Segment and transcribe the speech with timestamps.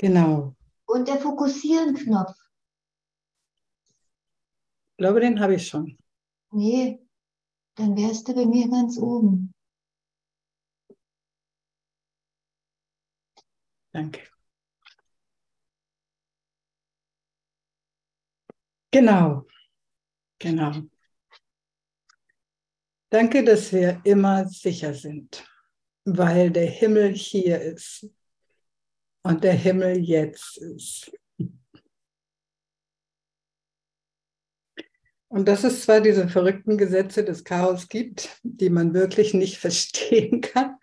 [0.00, 0.56] Genau.
[0.86, 2.34] Und der Fokussieren-Knopf.
[4.92, 5.98] Ich glaube, den habe ich schon.
[6.52, 7.06] Nee,
[7.74, 9.52] dann wärst du bei mir ganz oben.
[13.92, 14.22] Danke.
[18.90, 19.46] Genau,
[20.38, 20.72] genau.
[23.10, 25.44] Danke, dass wir immer sicher sind,
[26.06, 28.08] weil der Himmel hier ist
[29.22, 31.12] und der Himmel jetzt ist.
[35.28, 40.40] Und dass es zwar diese verrückten Gesetze des Chaos gibt, die man wirklich nicht verstehen
[40.40, 40.76] kann,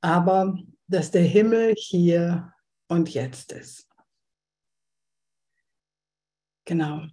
[0.00, 2.52] aber dass der Himmel hier
[2.88, 3.88] und jetzt ist.
[6.64, 7.06] Genau.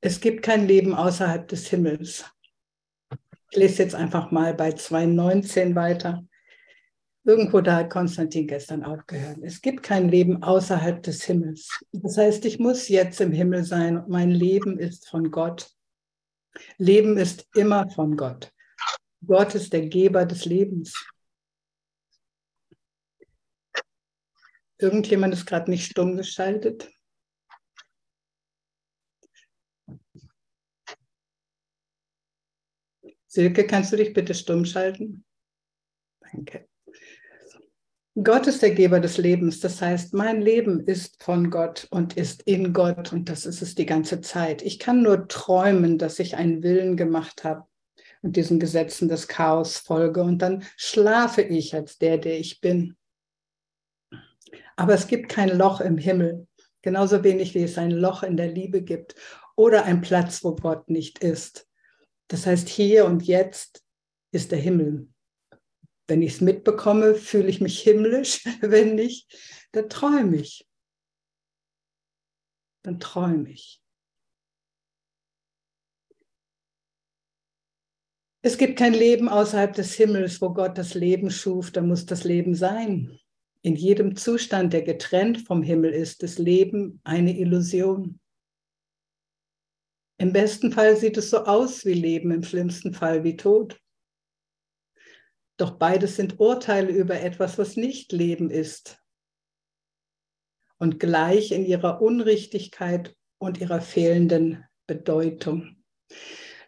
[0.00, 2.24] Es gibt kein Leben außerhalb des Himmels.
[3.54, 6.26] Ich lese jetzt einfach mal bei 2.19 weiter.
[7.22, 9.38] Irgendwo da hat Konstantin gestern aufgehört.
[9.42, 11.68] Es gibt kein Leben außerhalb des Himmels.
[11.92, 15.70] Das heißt, ich muss jetzt im Himmel sein mein Leben ist von Gott.
[16.78, 18.52] Leben ist immer von Gott.
[19.24, 21.06] Gott ist der Geber des Lebens.
[24.78, 26.90] Irgendjemand ist gerade nicht stumm geschaltet.
[33.34, 35.24] Silke, kannst du dich bitte stumm schalten?
[36.20, 36.68] Danke.
[38.22, 39.58] Gott ist der Geber des Lebens.
[39.58, 43.74] Das heißt, mein Leben ist von Gott und ist in Gott und das ist es
[43.74, 44.62] die ganze Zeit.
[44.62, 47.64] Ich kann nur träumen, dass ich einen Willen gemacht habe
[48.22, 52.96] und diesen Gesetzen des Chaos folge und dann schlafe ich als der, der ich bin.
[54.76, 56.46] Aber es gibt kein Loch im Himmel,
[56.82, 59.16] genauso wenig wie es ein Loch in der Liebe gibt
[59.56, 61.66] oder ein Platz, wo Gott nicht ist.
[62.28, 63.84] Das heißt, hier und jetzt
[64.32, 65.08] ist der Himmel.
[66.06, 68.44] Wenn ich es mitbekomme, fühle ich mich himmlisch.
[68.60, 69.32] Wenn nicht,
[69.72, 70.66] dann träume ich.
[72.82, 73.80] Dann träume ich.
[78.42, 82.24] Es gibt kein Leben außerhalb des Himmels, wo Gott das Leben schuf, da muss das
[82.24, 83.18] Leben sein.
[83.62, 88.20] In jedem Zustand, der getrennt vom Himmel ist, ist Leben eine Illusion.
[90.18, 93.80] Im besten Fall sieht es so aus wie Leben, im schlimmsten Fall wie Tod.
[95.56, 98.98] Doch beides sind Urteile über etwas, was nicht Leben ist.
[100.78, 105.82] Und gleich in ihrer Unrichtigkeit und ihrer fehlenden Bedeutung.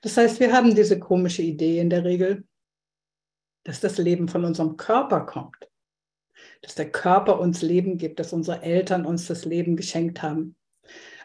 [0.03, 2.47] Das heißt, wir haben diese komische Idee in der Regel,
[3.65, 5.69] dass das Leben von unserem Körper kommt.
[6.63, 10.57] Dass der Körper uns Leben gibt, dass unsere Eltern uns das Leben geschenkt haben.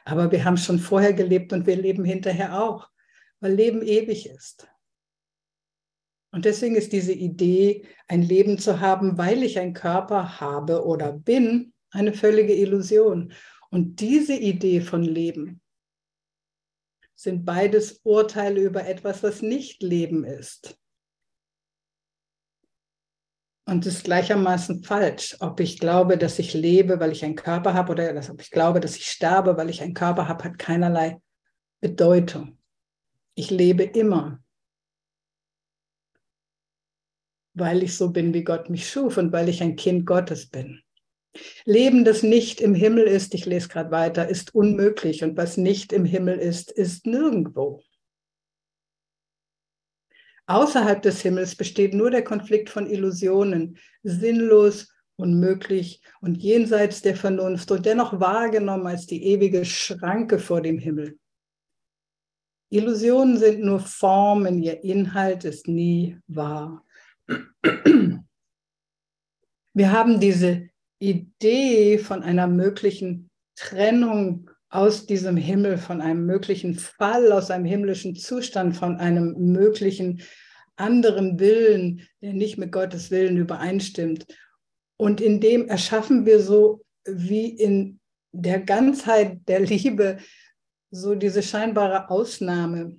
[0.06, 2.90] Aber wir haben schon vorher gelebt und wir leben hinterher auch,
[3.40, 4.68] weil Leben ewig ist.
[6.32, 11.12] Und deswegen ist diese Idee, ein Leben zu haben, weil ich einen Körper habe oder
[11.12, 13.34] bin, eine völlige Illusion.
[13.70, 15.62] Und diese Idee von Leben
[17.16, 20.81] sind beides Urteile über etwas, was nicht Leben ist.
[23.72, 27.74] Und es ist gleichermaßen falsch, ob ich glaube, dass ich lebe, weil ich einen Körper
[27.74, 31.22] habe, oder ob ich glaube, dass ich sterbe, weil ich einen Körper habe, hat keinerlei
[31.80, 32.58] Bedeutung.
[33.34, 34.44] Ich lebe immer,
[37.54, 40.82] weil ich so bin, wie Gott mich schuf und weil ich ein Kind Gottes bin.
[41.64, 45.94] Leben, das nicht im Himmel ist, ich lese gerade weiter, ist unmöglich und was nicht
[45.94, 47.82] im Himmel ist, ist nirgendwo.
[50.48, 57.72] Außerhalb des Himmels besteht nur der Konflikt von Illusionen, sinnlos, unmöglich und jenseits der Vernunft
[57.72, 61.18] und dennoch wahrgenommen als die ewige Schranke vor dem Himmel.
[62.70, 66.86] Illusionen sind nur Formen, ihr Inhalt ist nie wahr.
[69.74, 70.70] Wir haben diese
[71.00, 78.16] Idee von einer möglichen Trennung aus diesem Himmel, von einem möglichen Fall, aus einem himmlischen
[78.16, 80.22] Zustand, von einem möglichen
[80.78, 84.26] anderen Willen, der nicht mit Gottes Willen übereinstimmt.
[84.98, 88.00] Und in dem erschaffen wir so wie in
[88.32, 90.20] der Ganzheit der Liebe
[90.90, 92.98] so diese scheinbare Ausnahme.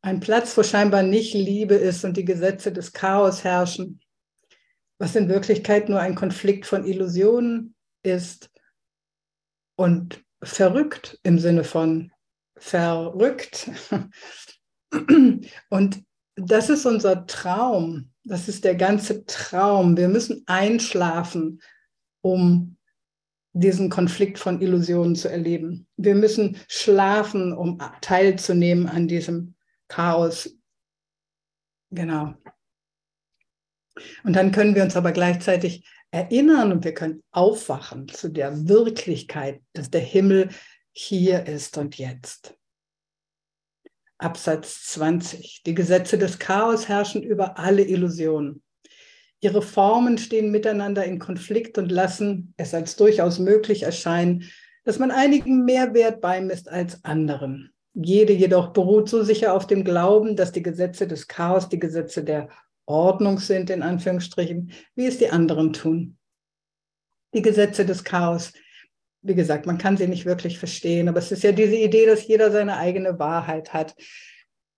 [0.00, 4.00] Ein Platz, wo scheinbar nicht Liebe ist und die Gesetze des Chaos herrschen,
[4.98, 8.50] was in Wirklichkeit nur ein Konflikt von Illusionen ist
[9.76, 12.12] und verrückt im Sinne von
[12.56, 13.70] verrückt.
[15.70, 16.04] Und
[16.36, 18.10] das ist unser Traum.
[18.24, 19.96] Das ist der ganze Traum.
[19.96, 21.60] Wir müssen einschlafen,
[22.22, 22.76] um
[23.52, 25.86] diesen Konflikt von Illusionen zu erleben.
[25.96, 29.54] Wir müssen schlafen, um teilzunehmen an diesem
[29.88, 30.56] Chaos.
[31.90, 32.34] Genau.
[34.24, 39.60] Und dann können wir uns aber gleichzeitig erinnern und wir können aufwachen zu der Wirklichkeit,
[39.72, 40.48] dass der Himmel
[40.92, 42.56] hier ist und jetzt.
[44.18, 45.64] Absatz 20.
[45.66, 48.62] Die Gesetze des Chaos herrschen über alle Illusionen.
[49.40, 54.44] Ihre Formen stehen miteinander in Konflikt und lassen es als durchaus möglich erscheinen,
[54.84, 57.72] dass man einigen mehr Wert beimisst als anderen.
[57.92, 62.22] Jede jedoch beruht so sicher auf dem Glauben, dass die Gesetze des Chaos die Gesetze
[62.22, 62.50] der
[62.86, 66.16] Ordnung sind, in Anführungsstrichen, wie es die anderen tun.
[67.34, 68.52] Die Gesetze des Chaos,
[69.22, 72.26] wie gesagt, man kann sie nicht wirklich verstehen, aber es ist ja diese Idee, dass
[72.26, 73.94] jeder seine eigene Wahrheit hat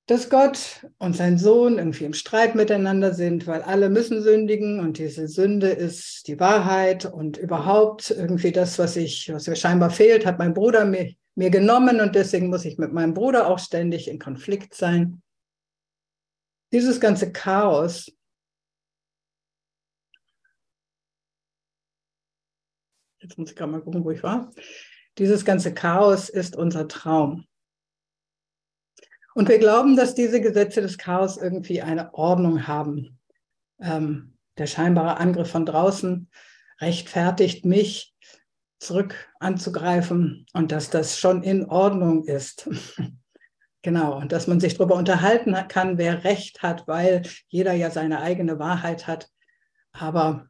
[0.07, 4.99] dass Gott und sein Sohn irgendwie im Streit miteinander sind, weil alle müssen sündigen und
[4.99, 10.25] diese Sünde ist die Wahrheit und überhaupt irgendwie das, was ich, was mir scheinbar fehlt,
[10.25, 14.07] hat mein Bruder mir, mir genommen und deswegen muss ich mit meinem Bruder auch ständig
[14.09, 15.23] in Konflikt sein.
[16.77, 18.13] Dieses ganze Chaos
[23.19, 24.53] Jetzt muss ich gerade mal gucken, wo ich war.
[25.17, 27.47] Dieses ganze Chaos ist unser Traum.
[29.35, 33.19] Und wir glauben, dass diese Gesetze des Chaos irgendwie eine Ordnung haben.
[33.81, 36.29] Ähm, der scheinbare Angriff von draußen
[36.79, 38.15] rechtfertigt mich,
[38.81, 42.69] zurück anzugreifen und dass das schon in Ordnung ist.
[43.87, 48.21] genau, und dass man sich darüber unterhalten kann, wer Recht hat, weil jeder ja seine
[48.21, 49.31] eigene Wahrheit hat.
[49.93, 50.49] Aber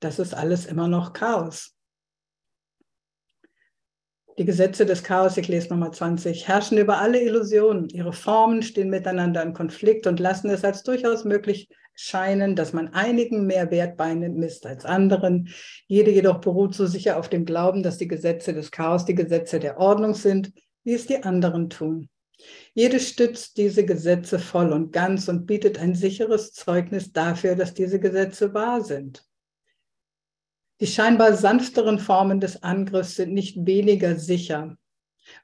[0.00, 1.76] das ist alles immer noch Chaos.
[4.38, 7.90] Die Gesetze des Chaos, ich lese Nummer 20, herrschen über alle Illusionen.
[7.90, 12.88] Ihre Formen stehen miteinander in Konflikt und lassen es als durchaus möglich scheinen, dass man
[12.94, 15.50] einigen mehr Wert beimisst als anderen.
[15.88, 19.60] Jede jedoch beruht so sicher auf dem Glauben, dass die Gesetze des Chaos die Gesetze
[19.60, 20.54] der Ordnung sind,
[20.84, 22.08] wie es die anderen tun.
[22.74, 28.00] Jede stützt diese Gesetze voll und ganz und bietet ein sicheres Zeugnis dafür, dass diese
[28.00, 29.24] Gesetze wahr sind.
[30.80, 34.78] Die scheinbar sanfteren Formen des Angriffs sind nicht weniger sicher,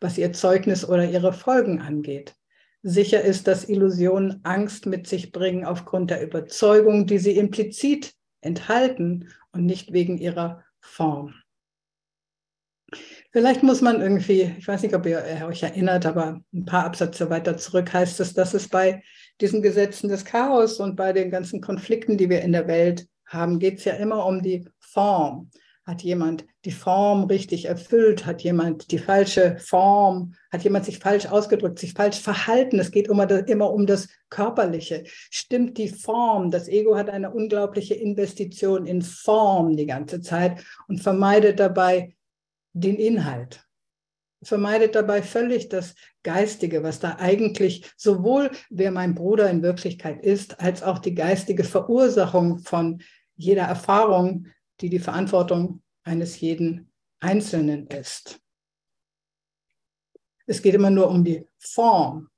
[0.00, 2.34] was ihr Zeugnis oder ihre Folgen angeht.
[2.82, 9.28] Sicher ist, dass Illusionen Angst mit sich bringen aufgrund der Überzeugung, die sie implizit enthalten
[9.52, 11.34] und nicht wegen ihrer Form.
[13.36, 17.28] Vielleicht muss man irgendwie, ich weiß nicht, ob ihr euch erinnert, aber ein paar Absätze
[17.28, 19.02] weiter zurück heißt es, dass es bei
[19.42, 23.58] diesen Gesetzen des Chaos und bei den ganzen Konflikten, die wir in der Welt haben,
[23.58, 25.50] geht es ja immer um die Form.
[25.84, 28.24] Hat jemand die Form richtig erfüllt?
[28.24, 30.32] Hat jemand die falsche Form?
[30.50, 32.78] Hat jemand sich falsch ausgedrückt, sich falsch verhalten?
[32.78, 35.04] Es geht immer, immer um das Körperliche.
[35.04, 36.50] Stimmt die Form?
[36.50, 42.15] Das Ego hat eine unglaubliche Investition in Form die ganze Zeit und vermeidet dabei
[42.76, 43.66] den Inhalt.
[44.42, 50.60] Vermeidet dabei völlig das Geistige, was da eigentlich sowohl wer mein Bruder in Wirklichkeit ist,
[50.60, 53.02] als auch die geistige Verursachung von
[53.34, 54.48] jeder Erfahrung,
[54.80, 58.40] die die Verantwortung eines jeden Einzelnen ist.
[60.46, 62.28] Es geht immer nur um die Form.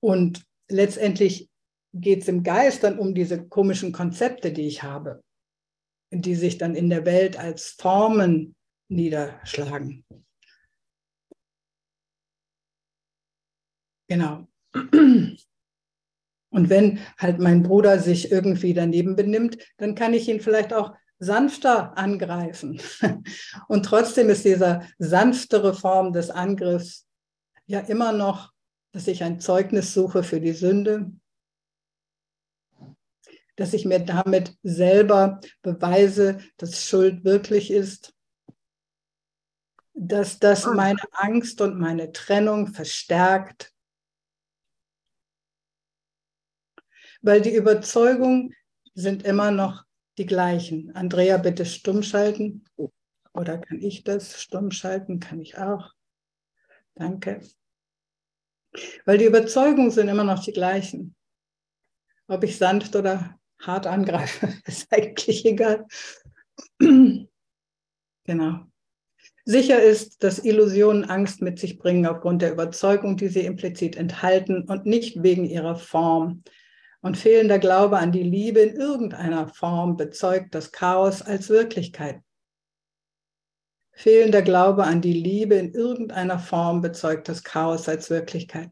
[0.00, 1.50] Und letztendlich
[1.92, 5.22] geht es im Geist dann um diese komischen Konzepte, die ich habe,
[6.22, 8.54] die sich dann in der Welt als Formen
[8.88, 10.04] niederschlagen.
[14.08, 14.46] Genau.
[16.50, 20.94] Und wenn halt mein Bruder sich irgendwie daneben benimmt, dann kann ich ihn vielleicht auch
[21.18, 22.80] sanfter angreifen.
[23.68, 27.06] Und trotzdem ist diese sanftere Form des Angriffs
[27.66, 28.52] ja immer noch,
[28.92, 31.10] dass ich ein Zeugnis suche für die Sünde,
[33.56, 38.14] dass ich mir damit selber beweise, dass Schuld wirklich ist,
[39.94, 40.74] dass das ah.
[40.74, 43.74] meine Angst und meine Trennung verstärkt
[47.24, 48.54] weil die Überzeugungen
[48.92, 49.84] sind immer noch
[50.18, 50.94] die gleichen.
[50.94, 52.64] Andrea, bitte stumm schalten.
[53.32, 55.20] Oder kann ich das stumm schalten?
[55.20, 55.94] Kann ich auch.
[56.94, 57.40] Danke.
[59.06, 61.16] Weil die Überzeugungen sind immer noch die gleichen.
[62.28, 65.86] Ob ich sanft oder hart angreife, ist eigentlich egal.
[66.78, 68.60] genau.
[69.46, 74.64] Sicher ist, dass Illusionen Angst mit sich bringen aufgrund der Überzeugung, die sie implizit enthalten
[74.68, 76.42] und nicht wegen ihrer Form.
[77.02, 82.22] Und fehlender Glaube an die Liebe in irgendeiner Form bezeugt das Chaos als Wirklichkeit.
[83.92, 88.70] Fehlender Glaube an die Liebe in irgendeiner Form bezeugt das Chaos als Wirklichkeit.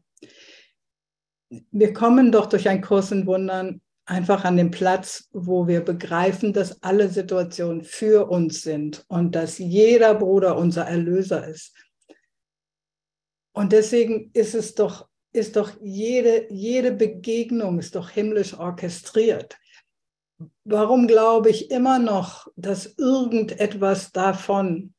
[1.69, 6.53] Wir kommen doch durch einen Kurs in Wundern einfach an den Platz, wo wir begreifen,
[6.53, 11.73] dass alle Situationen für uns sind und dass jeder Bruder unser Erlöser ist.
[13.53, 19.57] Und deswegen ist es doch ist doch jede, jede Begegnung ist doch himmlisch orchestriert.
[20.63, 24.93] Warum glaube ich immer noch, dass irgendetwas davon,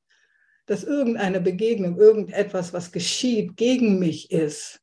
[0.66, 4.80] dass irgendeine Begegnung, irgendetwas, was geschieht, gegen mich ist?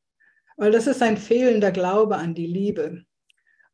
[0.55, 3.03] Weil das ist ein fehlender Glaube an die Liebe.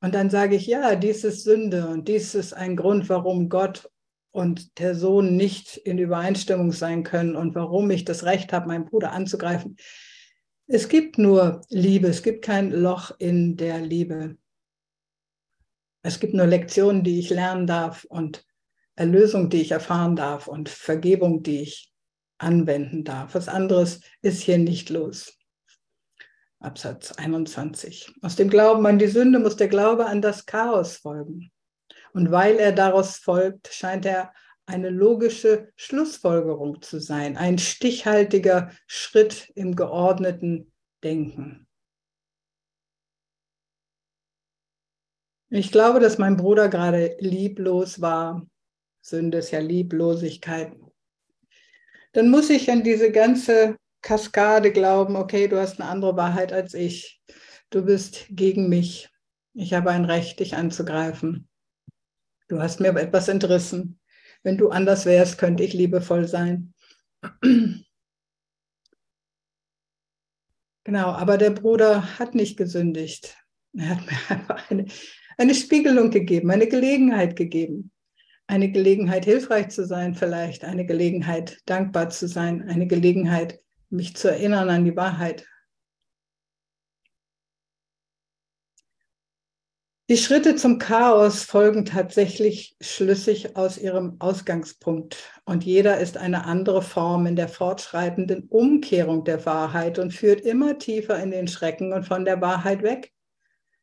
[0.02, 3.90] Und dann sage ich, ja, dies ist Sünde und dies ist ein Grund, warum Gott
[4.32, 8.86] und der Sohn nicht in Übereinstimmung sein können und warum ich das Recht habe, meinen
[8.86, 9.78] Bruder anzugreifen.
[10.68, 14.38] Es gibt nur Liebe, es gibt kein Loch in der Liebe.
[16.04, 18.46] Es gibt nur Lektionen, die ich lernen darf und
[18.96, 21.94] Erlösung, die ich erfahren darf und Vergebung, die ich
[22.38, 23.34] anwenden darf.
[23.34, 25.37] Was anderes ist hier nicht los.
[26.60, 28.14] Absatz 21.
[28.22, 31.52] Aus dem Glauben an die Sünde muss der Glaube an das Chaos folgen.
[32.14, 34.34] Und weil er daraus folgt, scheint er
[34.66, 40.72] eine logische Schlussfolgerung zu sein, ein stichhaltiger Schritt im geordneten
[41.04, 41.68] Denken.
[45.50, 48.46] Ich glaube, dass mein Bruder gerade lieblos war.
[49.02, 50.76] Sünde ist ja Lieblosigkeit.
[52.12, 56.74] Dann muss ich an diese ganze Kaskade glauben, okay, du hast eine andere Wahrheit als
[56.74, 57.22] ich.
[57.70, 59.10] Du bist gegen mich.
[59.54, 61.50] Ich habe ein Recht, dich anzugreifen.
[62.48, 64.00] Du hast mir etwas entrissen.
[64.44, 66.74] Wenn du anders wärst, könnte ich liebevoll sein.
[70.86, 73.36] Genau, aber der Bruder hat nicht gesündigt.
[73.74, 74.86] Er hat mir einfach eine,
[75.38, 77.92] eine Spiegelung gegeben, eine Gelegenheit gegeben.
[78.48, 80.64] Eine Gelegenheit, hilfreich zu sein, vielleicht.
[80.64, 82.70] Eine Gelegenheit, dankbar zu sein.
[82.70, 85.46] Eine Gelegenheit, mich zu erinnern an die Wahrheit.
[90.10, 96.82] Die Schritte zum Chaos folgen tatsächlich schlüssig aus ihrem Ausgangspunkt und jeder ist eine andere
[96.82, 102.06] Form in der fortschreitenden Umkehrung der Wahrheit und führt immer tiefer in den Schrecken und
[102.06, 103.12] von der Wahrheit weg.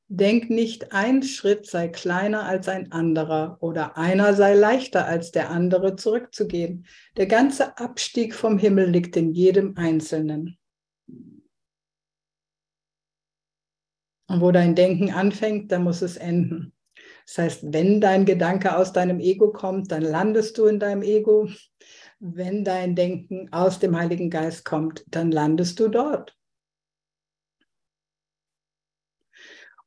[0.08, 5.50] Denk nicht, ein Schritt sei kleiner als ein anderer oder einer sei leichter als der
[5.50, 6.86] andere zurückzugehen.
[7.16, 10.58] Der ganze Abstieg vom Himmel liegt in jedem Einzelnen.
[14.26, 16.74] Und wo dein Denken anfängt, da muss es enden.
[17.26, 21.48] Das heißt, wenn dein Gedanke aus deinem Ego kommt, dann landest du in deinem Ego.
[22.20, 26.36] Wenn dein Denken aus dem Heiligen Geist kommt, dann landest du dort.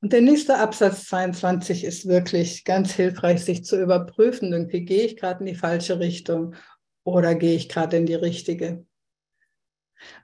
[0.01, 4.53] Und der nächste Absatz 22 ist wirklich ganz hilfreich, sich zu überprüfen.
[4.53, 6.55] Irgendwie gehe ich gerade in die falsche Richtung
[7.03, 8.85] oder gehe ich gerade in die richtige.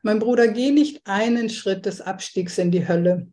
[0.03, 3.32] Mein Bruder, geh nicht einen Schritt des Abstiegs in die Hölle.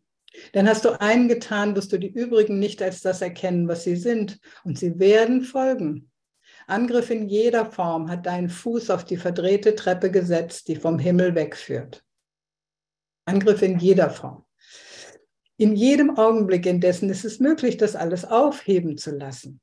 [0.55, 3.97] Denn hast du einen getan, wirst du die übrigen nicht als das erkennen, was sie
[3.97, 6.11] sind, und sie werden folgen.
[6.67, 11.35] Angriff in jeder Form hat deinen Fuß auf die verdrehte Treppe gesetzt, die vom Himmel
[11.35, 12.05] wegführt.
[13.27, 14.45] Angriff in jeder Form.
[15.61, 19.61] In jedem Augenblick indessen ist es möglich, das alles aufheben zu lassen.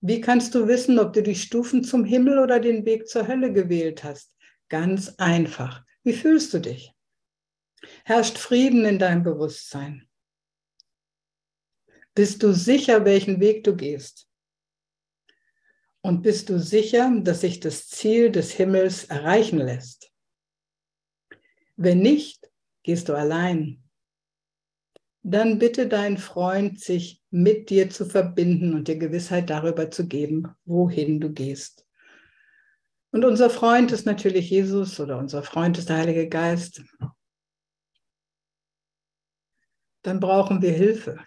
[0.00, 3.52] Wie kannst du wissen, ob du die Stufen zum Himmel oder den Weg zur Hölle
[3.52, 4.34] gewählt hast?
[4.70, 5.84] Ganz einfach.
[6.02, 6.94] Wie fühlst du dich?
[8.06, 10.08] Herrscht Frieden in deinem Bewusstsein?
[12.14, 14.26] Bist du sicher, welchen Weg du gehst?
[16.00, 20.10] Und bist du sicher, dass sich das Ziel des Himmels erreichen lässt?
[21.76, 22.50] Wenn nicht,
[22.82, 23.83] gehst du allein.
[25.24, 30.54] Dann bitte deinen Freund, sich mit dir zu verbinden und dir Gewissheit darüber zu geben,
[30.64, 31.86] wohin du gehst.
[33.10, 36.82] Und unser Freund ist natürlich Jesus oder unser Freund ist der Heilige Geist
[40.04, 41.18] dann brauchen wir Hilfe.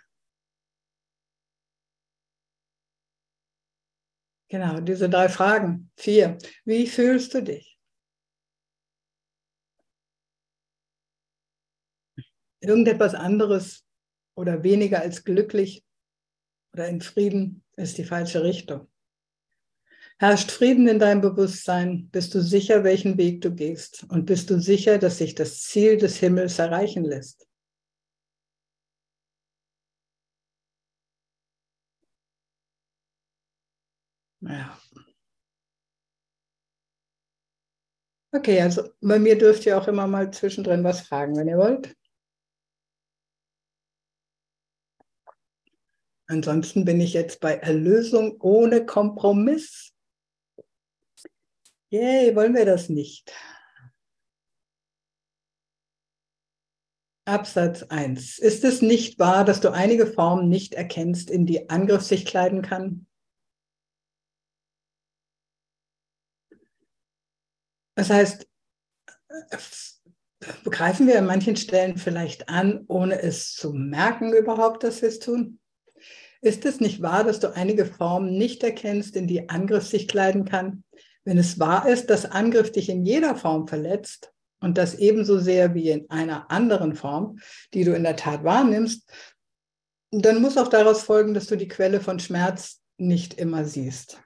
[4.49, 5.91] Genau, diese drei Fragen.
[5.97, 6.37] Vier.
[6.63, 7.77] Wie fühlst du dich?
[12.61, 13.86] Irgendetwas anderes
[14.37, 15.83] oder weniger als glücklich
[16.73, 18.87] oder in Frieden ist die falsche Richtung.
[20.19, 22.09] Herrscht Frieden in deinem Bewusstsein?
[22.11, 24.05] Bist du sicher, welchen Weg du gehst?
[24.09, 27.47] Und bist du sicher, dass sich das Ziel des Himmels erreichen lässt?
[34.41, 34.79] Ja.
[38.31, 41.95] Okay, also bei mir dürft ihr auch immer mal zwischendrin was fragen, wenn ihr wollt.
[46.27, 49.93] Ansonsten bin ich jetzt bei Erlösung ohne Kompromiss.
[51.89, 53.33] Yay, wollen wir das nicht?
[57.25, 58.39] Absatz 1.
[58.39, 62.61] Ist es nicht wahr, dass du einige Formen nicht erkennst, in die Angriff sich kleiden
[62.61, 63.05] kann?
[67.95, 68.47] Das heißt,
[70.65, 75.19] greifen wir an manchen Stellen vielleicht an, ohne es zu merken überhaupt, dass wir es
[75.19, 75.59] tun?
[76.41, 80.45] Ist es nicht wahr, dass du einige Formen nicht erkennst, in die Angriff sich kleiden
[80.45, 80.83] kann?
[81.23, 85.73] Wenn es wahr ist, dass Angriff dich in jeder Form verletzt und das ebenso sehr
[85.73, 87.39] wie in einer anderen Form,
[87.73, 89.11] die du in der Tat wahrnimmst,
[90.11, 94.21] dann muss auch daraus folgen, dass du die Quelle von Schmerz nicht immer siehst.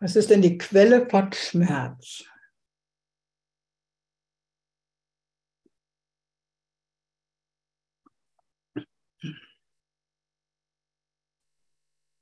[0.00, 2.24] Was ist denn die Quelle von Schmerz?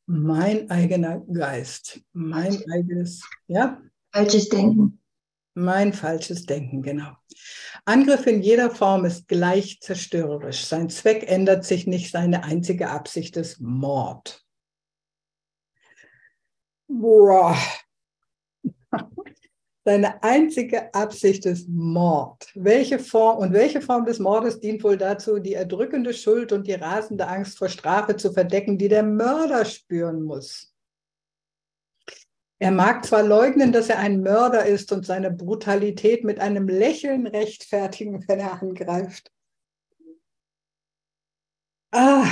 [0.07, 3.81] Mein eigener Geist, mein eigenes, ja?
[4.13, 5.01] Falsches Denken.
[5.55, 7.17] Mein falsches Denken, genau.
[7.85, 10.65] Angriff in jeder Form ist gleich zerstörerisch.
[10.67, 14.45] Sein Zweck ändert sich nicht, seine einzige Absicht ist Mord.
[16.89, 17.57] Boah.
[19.87, 22.51] Seine einzige Absicht ist Mord.
[22.55, 26.73] Welche Form und welche Form des Mordes dient wohl dazu, die erdrückende Schuld und die
[26.73, 30.75] rasende Angst vor Strafe zu verdecken, die der Mörder spüren muss?
[32.59, 37.27] Er mag zwar leugnen, dass er ein Mörder ist und seine Brutalität mit einem Lächeln
[37.27, 39.31] rechtfertigen, wenn er angreift.
[41.91, 42.27] Ah,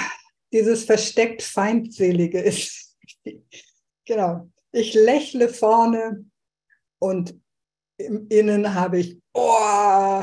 [0.52, 2.96] dieses versteckt Feindselige ist
[4.04, 4.50] Genau.
[4.72, 6.24] Ich lächle vorne
[7.02, 7.34] und
[7.96, 10.22] im Innen habe ich oh,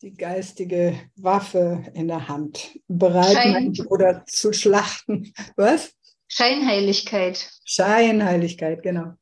[0.00, 3.76] die geistige Waffe in der Hand, bereit Schein.
[3.88, 5.32] oder zu schlachten.
[5.56, 5.92] Was?
[6.28, 7.50] Scheinheiligkeit.
[7.64, 9.14] Scheinheiligkeit, genau.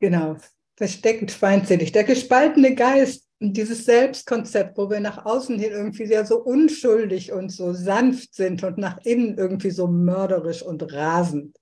[0.00, 0.36] Genau.
[0.76, 1.92] Versteckend feindselig.
[1.92, 7.48] Der gespaltene Geist dieses Selbstkonzept, wo wir nach außen hin irgendwie sehr so unschuldig und
[7.48, 11.56] so sanft sind und nach innen irgendwie so mörderisch und rasend.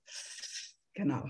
[0.93, 1.23] Genau.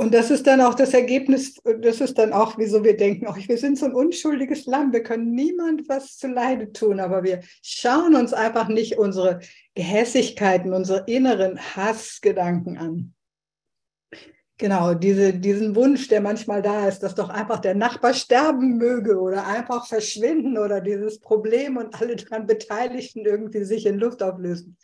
[0.00, 3.36] Und das ist dann auch das Ergebnis, das ist dann auch, wieso wir denken, ach,
[3.36, 7.42] wir sind so ein unschuldiges Lamm, wir können niemand was zu Leide tun, aber wir
[7.60, 9.40] schauen uns einfach nicht unsere
[9.74, 13.14] Gehässigkeiten, unsere inneren Hassgedanken an.
[14.56, 19.20] Genau, diese, diesen Wunsch, der manchmal da ist, dass doch einfach der Nachbar sterben möge
[19.20, 24.78] oder einfach verschwinden oder dieses Problem und alle daran Beteiligten irgendwie sich in Luft auflösen.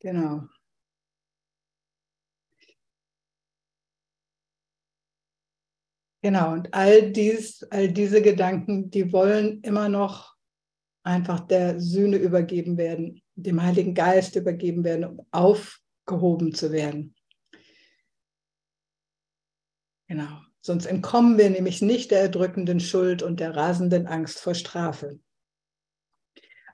[0.00, 0.48] Genau.
[6.26, 10.34] Genau, und all dies, all diese Gedanken, die wollen immer noch
[11.04, 17.14] einfach der Sühne übergeben werden, dem Heiligen Geist übergeben werden, um aufgehoben zu werden.
[20.08, 20.40] Genau.
[20.60, 25.20] Sonst entkommen wir nämlich nicht der erdrückenden Schuld und der rasenden Angst vor Strafe.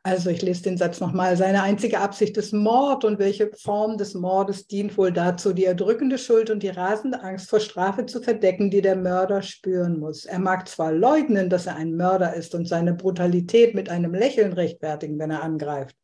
[0.04, 1.36] Also ich lese den Satz nochmal.
[1.36, 6.18] Seine einzige Absicht ist Mord und welche Form des Mordes dient wohl dazu, die erdrückende
[6.18, 10.24] Schuld und die rasende Angst vor Strafe zu verdecken, die der Mörder spüren muss.
[10.24, 14.52] Er mag zwar leugnen, dass er ein Mörder ist und seine Brutalität mit einem Lächeln
[14.52, 15.94] rechtfertigen, wenn er angreift.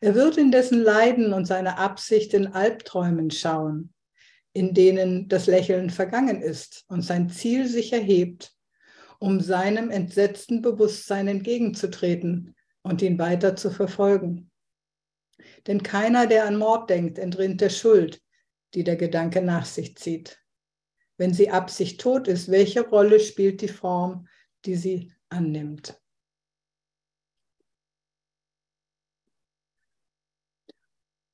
[0.00, 3.92] Er wird indessen leiden und seine Absicht in Albträumen schauen
[4.56, 8.54] in denen das Lächeln vergangen ist und sein Ziel sich erhebt,
[9.18, 12.55] um seinem entsetzten Bewusstsein entgegenzutreten
[12.86, 14.50] und ihn weiter zu verfolgen.
[15.66, 18.22] Denn keiner, der an Mord denkt, entrinnt der Schuld,
[18.74, 20.42] die der Gedanke nach sich zieht.
[21.18, 24.28] Wenn sie Absicht tot ist, welche Rolle spielt die Form,
[24.64, 26.00] die sie annimmt?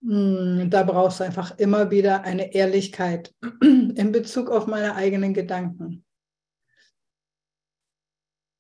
[0.03, 6.05] Hm, da brauchst du einfach immer wieder eine Ehrlichkeit in Bezug auf meine eigenen Gedanken.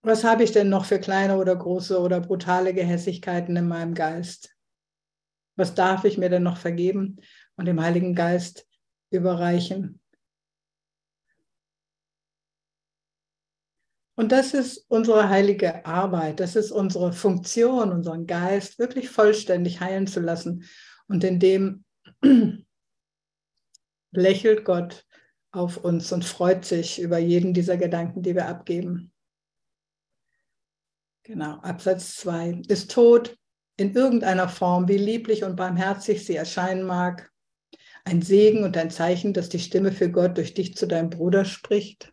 [0.04, 4.56] Was habe ich denn noch für kleine oder große oder brutale Gehässigkeiten in meinem Geist?
[5.56, 7.20] Was darf ich mir denn noch vergeben
[7.56, 8.66] und dem Heiligen Geist
[9.10, 10.00] überreichen?
[14.16, 20.06] Und das ist unsere heilige Arbeit, das ist unsere Funktion, unseren Geist wirklich vollständig heilen
[20.06, 20.64] zu lassen
[21.06, 21.84] und in dem
[24.10, 25.06] lächelt Gott
[25.52, 29.11] auf uns und freut sich über jeden dieser Gedanken, die wir abgeben.
[31.24, 32.62] Genau, Absatz 2.
[32.66, 33.38] Ist Tod
[33.76, 37.32] in irgendeiner Form, wie lieblich und barmherzig sie erscheinen mag,
[38.04, 41.44] ein Segen und ein Zeichen, dass die Stimme für Gott durch dich zu deinem Bruder
[41.44, 42.12] spricht?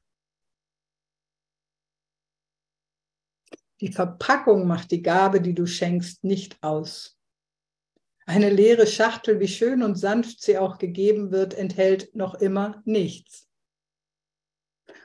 [3.81, 7.17] Die Verpackung macht die Gabe, die du schenkst, nicht aus.
[8.27, 13.49] Eine leere Schachtel, wie schön und sanft sie auch gegeben wird, enthält noch immer nichts.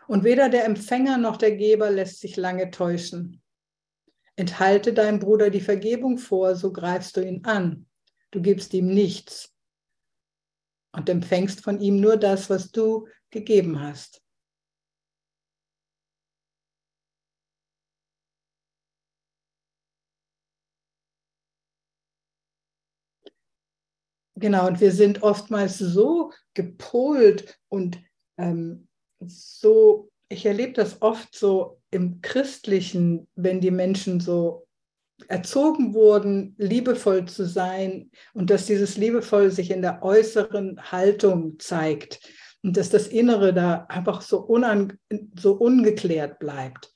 [0.07, 3.41] Und weder der Empfänger noch der Geber lässt sich lange täuschen.
[4.37, 7.87] Enthalte deinem Bruder die Vergebung vor, so greifst du ihn an.
[8.31, 9.55] Du gibst ihm nichts.
[10.95, 14.23] und empfängst von ihm nur das, was du gegeben hast.
[24.37, 27.99] Genau, und wir sind oftmals so gepolt und
[28.37, 28.89] ähm,
[29.21, 34.67] so, ich erlebe das oft so im Christlichen, wenn die Menschen so
[35.29, 42.21] erzogen wurden, liebevoll zu sein und dass dieses liebevoll sich in der äußeren Haltung zeigt
[42.63, 44.99] und dass das Innere da einfach so, unan,
[45.39, 46.93] so ungeklärt bleibt.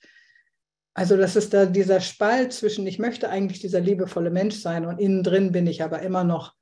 [0.94, 4.98] Also, dass es da dieser Spalt zwischen, ich möchte eigentlich dieser liebevolle Mensch sein und
[4.98, 6.58] innen drin bin ich aber immer noch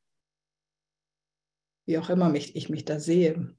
[1.87, 3.55] wie auch immer mich, ich mich da sehe.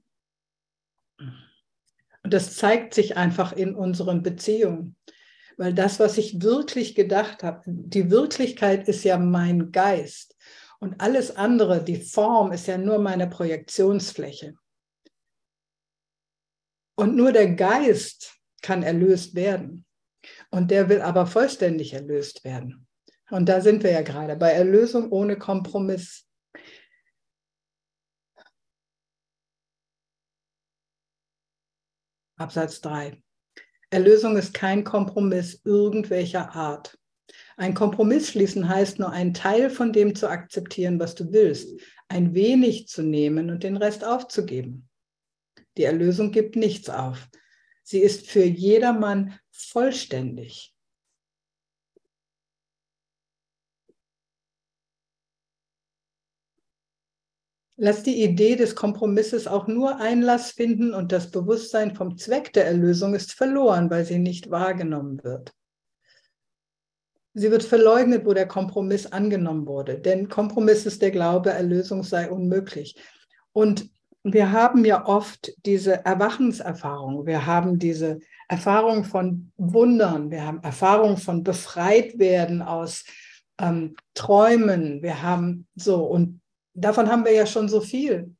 [2.23, 4.95] Und das zeigt sich einfach in unseren Beziehungen.
[5.57, 10.35] Weil das, was ich wirklich gedacht habe, die Wirklichkeit ist ja mein Geist.
[10.79, 14.55] Und alles andere, die Form, ist ja nur meine Projektionsfläche.
[16.95, 19.85] Und nur der Geist kann erlöst werden.
[20.51, 22.87] Und der will aber vollständig erlöst werden.
[23.29, 26.26] Und da sind wir ja gerade bei Erlösung ohne Kompromiss.
[32.37, 33.19] Absatz 3.
[33.89, 36.99] Erlösung ist kein Kompromiss irgendwelcher Art.
[37.57, 42.35] Ein Kompromiss schließen heißt nur einen Teil von dem zu akzeptieren, was du willst, ein
[42.35, 44.87] wenig zu nehmen und den Rest aufzugeben.
[45.77, 47.27] Die Erlösung gibt nichts auf.
[47.81, 50.76] Sie ist für jedermann vollständig.
[57.79, 62.65] Lass die Idee des Kompromisses auch nur Einlass finden und das Bewusstsein vom Zweck der
[62.65, 65.53] Erlösung ist verloren, weil sie nicht wahrgenommen wird.
[67.35, 72.31] Sie wird verleugnet, wo der Kompromiss angenommen wurde, denn Kompromiss ist der Glaube, Erlösung sei
[72.31, 72.95] unmöglich.
[73.53, 73.91] Und
[74.23, 81.17] wir haben ja oft diese Erwachenserfahrung, wir haben diese Erfahrung von Wundern, wir haben Erfahrung
[81.17, 83.05] von befreit werden aus
[83.59, 86.41] ähm, Träumen, wir haben so und
[86.79, 88.35] Davon haben wir ja schon so viel.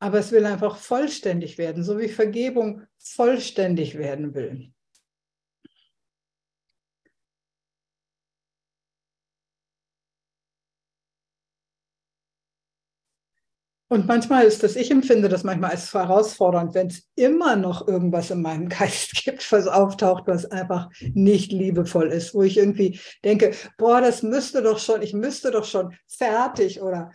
[0.00, 4.72] Aber es will einfach vollständig werden, so wie Vergebung vollständig werden will.
[13.90, 18.30] Und manchmal ist das, ich empfinde das manchmal als herausfordernd, wenn es immer noch irgendwas
[18.30, 23.52] in meinem Geist gibt, was auftaucht, was einfach nicht liebevoll ist, wo ich irgendwie denke,
[23.78, 27.12] boah, das müsste doch schon, ich müsste doch schon fertig oder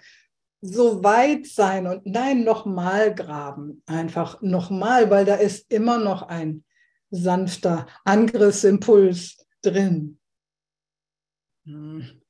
[0.61, 6.63] so weit sein und nein, nochmal graben, einfach nochmal, weil da ist immer noch ein
[7.11, 10.17] sanfter Angriffsimpuls drin.
[11.65, 12.22] Hm.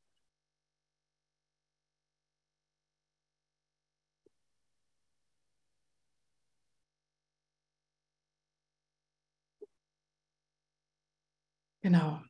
[11.84, 12.22] Genau.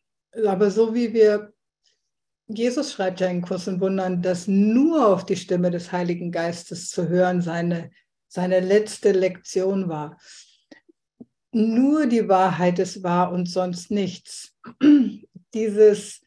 [0.47, 1.53] Aber so wie wir,
[2.47, 6.89] Jesus schreibt ja in Kurs und Wundern, dass nur auf die Stimme des Heiligen Geistes
[6.89, 7.91] zu hören seine,
[8.27, 10.17] seine letzte Lektion war.
[11.51, 14.57] Nur die Wahrheit ist wahr und sonst nichts.
[15.53, 16.25] Dieses,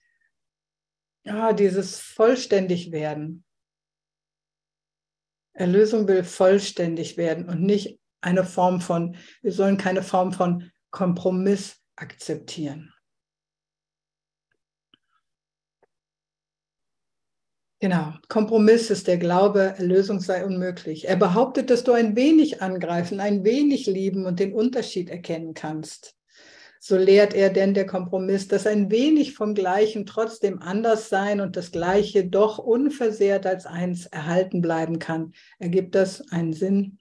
[1.25, 3.45] ja, dieses vollständig werden.
[5.53, 11.83] Erlösung will vollständig werden und nicht eine Form von, wir sollen keine Form von Kompromiss
[11.97, 12.93] akzeptieren.
[17.79, 21.09] Genau, Kompromiss ist der Glaube, Erlösung sei unmöglich.
[21.09, 26.15] Er behauptet, dass du ein wenig angreifen, ein wenig lieben und den Unterschied erkennen kannst.
[26.81, 31.57] So lehrt er denn der Kompromiss, dass ein wenig vom Gleichen trotzdem anders sein und
[31.57, 35.33] das Gleiche doch unversehrt als eins erhalten bleiben kann.
[35.59, 36.99] Ergibt das einen Sinn?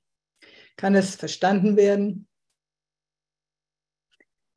[0.75, 2.27] Kann es verstanden werden?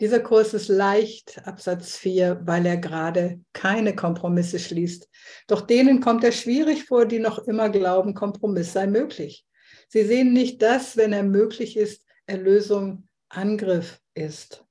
[0.01, 5.09] Dieser Kurs ist leicht, Absatz 4, weil er gerade keine Kompromisse schließt.
[5.49, 9.45] Doch denen kommt er schwierig vor, die noch immer glauben, Kompromiss sei möglich.
[9.89, 14.65] Sie sehen nicht das, wenn er möglich ist, Erlösung Angriff ist.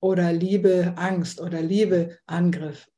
[0.00, 2.88] Oder Liebe Angst oder Liebe Angriff.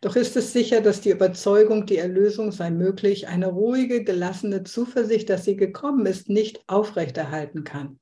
[0.00, 5.30] Doch ist es sicher, dass die Überzeugung, die Erlösung sei möglich, eine ruhige, gelassene Zuversicht,
[5.30, 8.00] dass sie gekommen ist, nicht aufrechterhalten kann.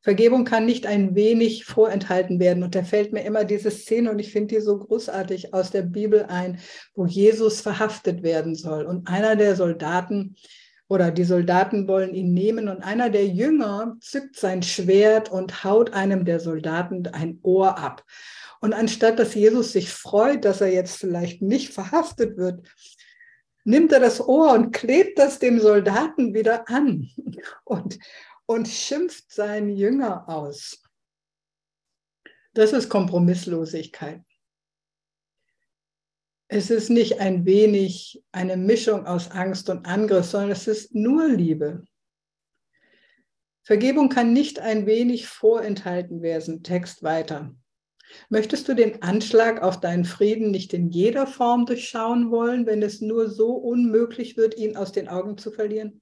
[0.00, 2.62] Vergebung kann nicht ein wenig vorenthalten werden.
[2.62, 5.82] Und da fällt mir immer diese Szene, und ich finde die so großartig aus der
[5.82, 6.60] Bibel ein,
[6.94, 8.84] wo Jesus verhaftet werden soll.
[8.86, 10.36] Und einer der Soldaten
[10.88, 15.92] oder die Soldaten wollen ihn nehmen und einer der Jünger zückt sein Schwert und haut
[15.92, 18.04] einem der Soldaten ein Ohr ab.
[18.60, 22.66] Und anstatt dass Jesus sich freut, dass er jetzt vielleicht nicht verhaftet wird,
[23.64, 27.10] nimmt er das Ohr und klebt das dem Soldaten wieder an
[27.64, 27.98] und,
[28.48, 30.82] und schimpft seinen Jünger aus.
[32.54, 34.22] Das ist Kompromisslosigkeit.
[36.48, 41.28] Es ist nicht ein wenig eine Mischung aus Angst und Angriff, sondern es ist nur
[41.28, 41.84] Liebe.
[43.64, 46.62] Vergebung kann nicht ein wenig vorenthalten werden.
[46.62, 47.54] Text weiter.
[48.30, 53.02] Möchtest du den Anschlag auf deinen Frieden nicht in jeder Form durchschauen wollen, wenn es
[53.02, 56.00] nur so unmöglich wird, ihn aus den Augen zu verlieren?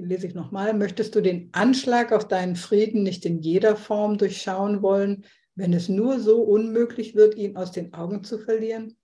[0.00, 0.74] Lese ich nochmal.
[0.74, 5.88] Möchtest du den Anschlag auf deinen Frieden nicht in jeder Form durchschauen wollen, wenn es
[5.88, 8.96] nur so unmöglich wird, ihn aus den Augen zu verlieren?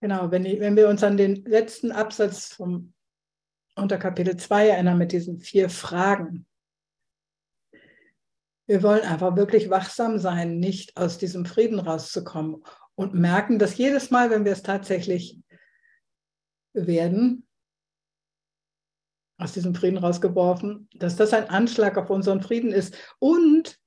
[0.00, 2.92] Genau, wenn, ich, wenn wir uns an den letzten Absatz vom,
[3.76, 6.46] unter Kapitel 2 erinnern mit diesen vier Fragen.
[8.66, 14.10] Wir wollen einfach wirklich wachsam sein, nicht aus diesem Frieden rauszukommen und merken, dass jedes
[14.10, 15.38] Mal, wenn wir es tatsächlich
[16.72, 17.46] werden,
[19.38, 23.78] aus diesem Frieden rausgeworfen, dass das ein Anschlag auf unseren Frieden ist und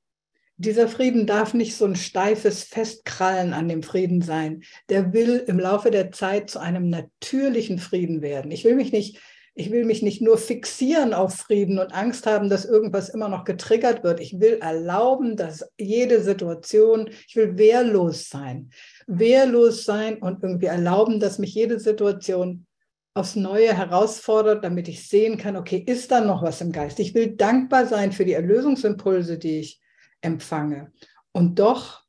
[0.57, 4.63] dieser Frieden darf nicht so ein steifes Festkrallen an dem Frieden sein.
[4.87, 8.51] Der will im Laufe der Zeit zu einem natürlichen Frieden werden.
[8.51, 9.19] Ich will mich nicht,
[9.57, 13.45] ich will mich nicht nur fixieren auf Frieden und Angst haben, dass irgendwas immer noch
[13.45, 14.19] getriggert wird.
[14.19, 18.69] Ich will erlauben, dass jede Situation, ich will wehrlos sein.
[19.07, 22.67] Wehrlos sein und irgendwie erlauben, dass mich jede Situation
[23.13, 26.99] aufs Neue herausfordert, damit ich sehen kann, okay, ist da noch was im Geist?
[26.99, 29.81] Ich will dankbar sein für die Erlösungsimpulse, die ich
[30.19, 30.91] empfange.
[31.31, 32.04] Und doch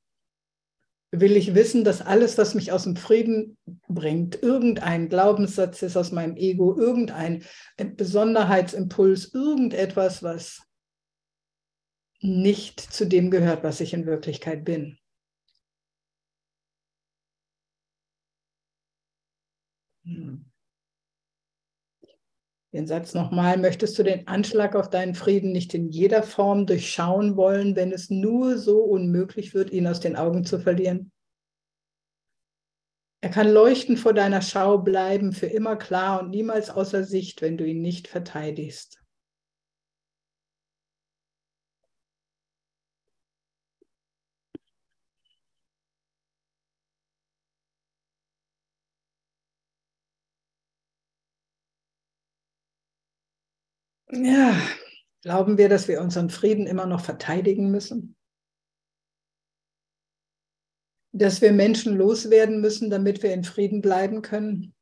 [1.20, 3.56] will ich wissen, dass alles, was mich aus dem Frieden
[3.88, 7.44] bringt, irgendein Glaubenssatz ist aus meinem Ego, irgendein
[7.96, 10.62] Besonderheitsimpuls, irgendetwas, was
[12.20, 14.98] nicht zu dem gehört, was ich in Wirklichkeit bin.
[20.04, 20.45] Hm.
[22.76, 27.34] Den Satz nochmal, möchtest du den Anschlag auf deinen Frieden nicht in jeder Form durchschauen
[27.34, 31.10] wollen, wenn es nur so unmöglich wird, ihn aus den Augen zu verlieren?
[33.22, 37.56] Er kann leuchten vor deiner Schau bleiben, für immer klar und niemals außer Sicht, wenn
[37.56, 39.02] du ihn nicht verteidigst.
[54.24, 54.58] Ja,
[55.20, 58.16] glauben wir, dass wir unseren Frieden immer noch verteidigen müssen?
[61.12, 64.74] Dass wir Menschen loswerden müssen, damit wir in Frieden bleiben können?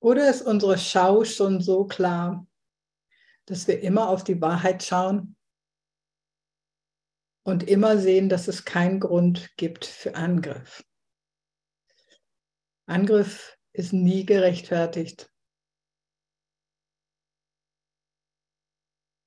[0.00, 2.46] Oder ist unsere Schau schon so klar,
[3.46, 5.36] dass wir immer auf die Wahrheit schauen
[7.44, 10.84] und immer sehen, dass es keinen Grund gibt für Angriff?
[12.86, 15.30] Angriff ist nie gerechtfertigt.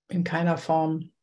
[0.09, 1.13] In keiner Form.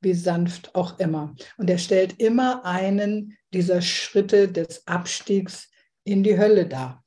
[0.00, 1.34] Wie sanft auch immer.
[1.58, 5.70] Und er stellt immer einen dieser Schritte des Abstiegs
[6.04, 7.04] in die Hölle dar.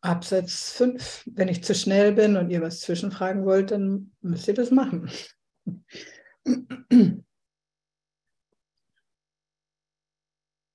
[0.00, 4.54] Absatz 5, wenn ich zu schnell bin und ihr was zwischenfragen wollt, dann müsst ihr
[4.54, 5.08] das machen.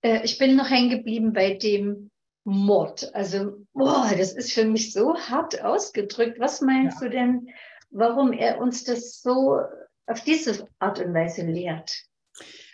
[0.07, 2.11] Äh, ich bin noch hängen geblieben bei dem
[2.43, 3.13] Mord.
[3.13, 6.39] Also, boah, das ist für mich so hart ausgedrückt.
[6.39, 7.07] Was meinst ja.
[7.07, 7.49] du denn,
[7.89, 9.59] warum er uns das so
[10.05, 11.93] auf diese Art und Weise lehrt?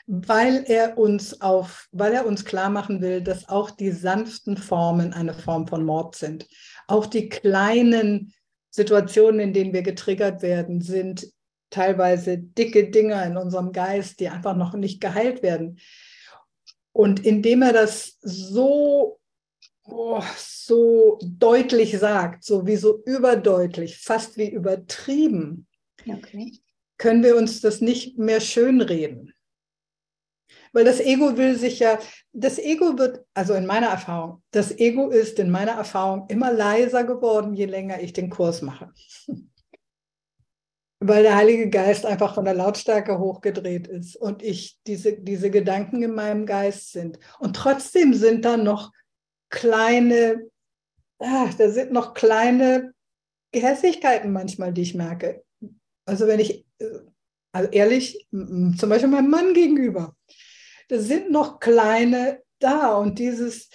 [0.05, 5.13] Weil er uns auf, weil er uns klar machen will, dass auch die sanften Formen
[5.13, 6.47] eine Form von Mord sind.
[6.87, 8.33] Auch die kleinen
[8.69, 11.31] Situationen, in denen wir getriggert werden, sind
[11.73, 15.79] teilweise dicke Dinge in unserem Geist, die einfach noch nicht geheilt werden.
[16.91, 19.19] Und indem er das so,
[19.85, 25.67] oh, so deutlich sagt, so wie so überdeutlich, fast wie übertrieben,
[26.07, 26.53] okay.
[26.97, 29.33] können wir uns das nicht mehr schönreden.
[30.73, 31.99] Weil das Ego will sich ja,
[32.33, 37.03] das Ego wird, also in meiner Erfahrung, das Ego ist in meiner Erfahrung immer leiser
[37.03, 38.91] geworden, je länger ich den Kurs mache
[41.07, 46.01] weil der Heilige Geist einfach von der Lautstärke hochgedreht ist und ich diese, diese Gedanken
[46.01, 47.19] in meinem Geist sind.
[47.39, 48.91] Und trotzdem sind da noch
[49.49, 50.49] kleine,
[51.19, 52.93] ah, da sind noch kleine
[53.51, 55.43] Gehässigkeiten manchmal, die ich merke.
[56.05, 56.65] Also wenn ich,
[57.51, 60.15] also ehrlich, zum Beispiel meinem Mann gegenüber,
[60.87, 63.69] da sind noch kleine da und dieses,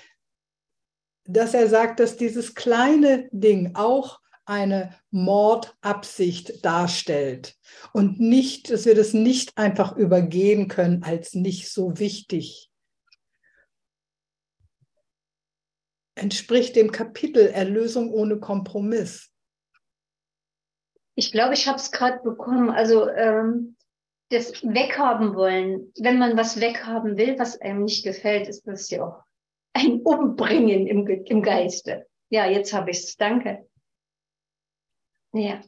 [1.25, 7.57] dass er sagt, dass dieses kleine Ding auch eine Mordabsicht darstellt
[7.93, 12.71] und nicht, dass wir das nicht einfach übergehen können als nicht so wichtig.
[16.15, 19.31] Entspricht dem Kapitel Erlösung ohne Kompromiss.
[21.15, 22.71] Ich glaube, ich habe es gerade bekommen.
[22.71, 23.77] Also ähm,
[24.31, 25.93] das weghaben wollen.
[25.99, 29.23] Wenn man was weghaben will, was einem nicht gefällt, ist das ja auch
[29.75, 32.07] ein Umbringen im, im Geiste.
[32.31, 33.17] Ja, jetzt habe ich es.
[33.17, 33.67] Danke.
[35.33, 35.61] Ja.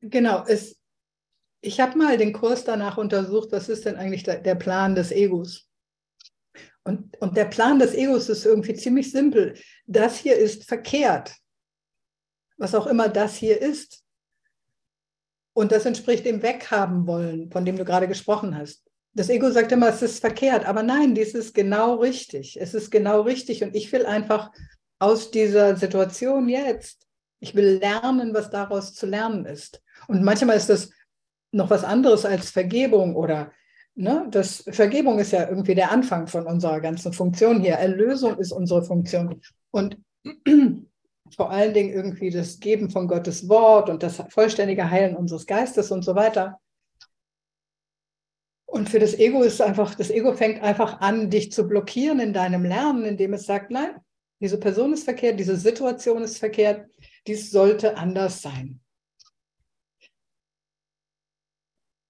[0.00, 0.78] Genau, es,
[1.60, 5.10] ich habe mal den Kurs danach untersucht, was ist denn eigentlich der, der Plan des
[5.10, 5.68] Egos?
[6.84, 9.58] Und, und der Plan des Egos ist irgendwie ziemlich simpel.
[9.86, 11.34] Das hier ist verkehrt.
[12.58, 14.04] Was auch immer das hier ist.
[15.52, 18.84] Und das entspricht dem Weghaben wollen, von dem du gerade gesprochen hast.
[19.14, 22.60] Das Ego sagt immer, es ist verkehrt, aber nein, dies ist genau richtig.
[22.60, 24.52] Es ist genau richtig und ich will einfach
[24.98, 27.05] aus dieser Situation jetzt,
[27.40, 29.82] ich will lernen, was daraus zu lernen ist.
[30.08, 30.90] Und manchmal ist das
[31.52, 33.52] noch was anderes als Vergebung oder
[33.94, 37.74] ne, das Vergebung ist ja irgendwie der Anfang von unserer ganzen Funktion hier.
[37.74, 39.40] Erlösung ist unsere Funktion.
[39.70, 39.98] Und
[41.36, 45.90] vor allen Dingen irgendwie das Geben von Gottes Wort und das vollständige Heilen unseres Geistes
[45.90, 46.60] und so weiter.
[48.66, 52.32] Und für das Ego ist einfach, das Ego fängt einfach an, dich zu blockieren in
[52.32, 53.96] deinem Lernen, indem es sagt, nein,
[54.40, 56.86] diese Person ist verkehrt, diese Situation ist verkehrt,
[57.26, 58.80] dies sollte anders sein.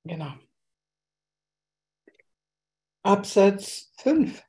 [0.04, 0.34] Genau.
[3.02, 4.44] Absatz 5.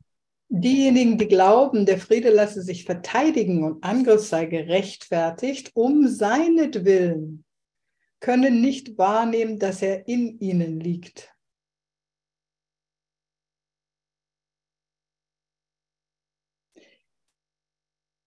[0.50, 7.44] Diejenigen, die glauben, der Friede lasse sich verteidigen und Angriff sei gerechtfertigt, um seinetwillen,
[8.20, 11.37] können nicht wahrnehmen, dass er in ihnen liegt.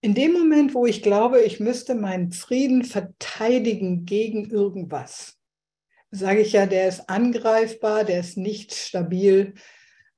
[0.03, 5.37] In dem Moment, wo ich glaube, ich müsste meinen Frieden verteidigen gegen irgendwas,
[6.11, 9.55] sage ich ja, der ist angreifbar, der ist nicht stabil,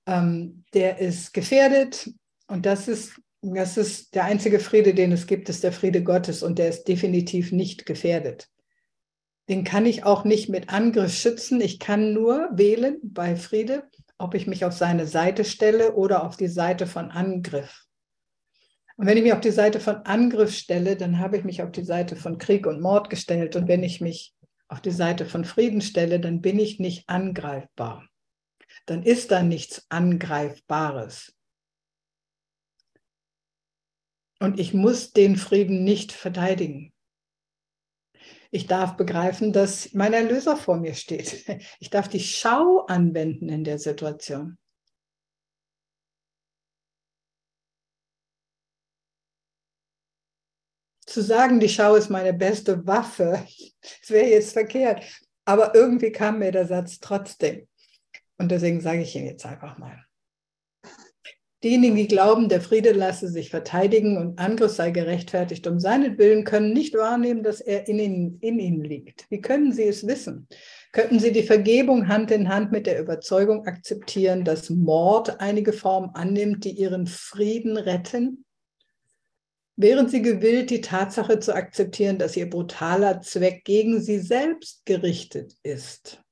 [0.07, 2.11] ähm, der ist gefährdet
[2.47, 6.45] und das ist, das ist der einzige Friede, den es gibt, ist der Friede Gottes
[6.45, 8.49] und der ist definitiv nicht gefährdet.
[9.49, 11.61] Den kann ich auch nicht mit Angriff schützen.
[11.61, 16.37] Ich kann nur wählen bei Friede, ob ich mich auf seine Seite stelle oder auf
[16.37, 17.87] die Seite von Angriff.
[19.03, 21.73] Und wenn ich mich auf die Seite von Angriff stelle, dann habe ich mich auf
[21.73, 23.57] die Seite von Krieg und Mord gestellt.
[23.57, 24.33] Und wenn ich mich
[24.69, 28.07] auf die Seite von Frieden stelle, dann bin ich nicht angreifbar
[28.87, 31.35] dann ist da nichts Angreifbares.
[34.41, 36.93] Und ich muss den Frieden nicht verteidigen.
[38.51, 41.47] Ich darf begreifen, dass mein Erlöser vor mir steht.
[41.81, 44.59] Ich darf die Schau anwenden in der Situation.
[51.13, 53.45] Zu sagen, die Schau ist meine beste Waffe,
[54.01, 55.05] das wäre jetzt verkehrt.
[55.45, 57.69] Aber irgendwie kam mir der Satz trotzdem.
[58.39, 60.07] Und deswegen sage ich ihn jetzt einfach mal.
[61.63, 66.73] Diejenigen, die glauben, der Friede lasse sich verteidigen und Angriff sei gerechtfertigt um seinetwillen, können
[66.73, 69.27] nicht wahrnehmen, dass er in ihnen, in ihnen liegt.
[69.29, 70.49] Wie können sie es wissen?
[70.93, 76.13] Könnten sie die Vergebung Hand in Hand mit der Überzeugung akzeptieren, dass Mord einige Form
[76.15, 78.47] annimmt, die ihren Frieden retten?
[79.83, 85.57] Wären sie gewillt, die Tatsache zu akzeptieren, dass ihr brutaler Zweck gegen sie selbst gerichtet
[85.65, 86.23] ist?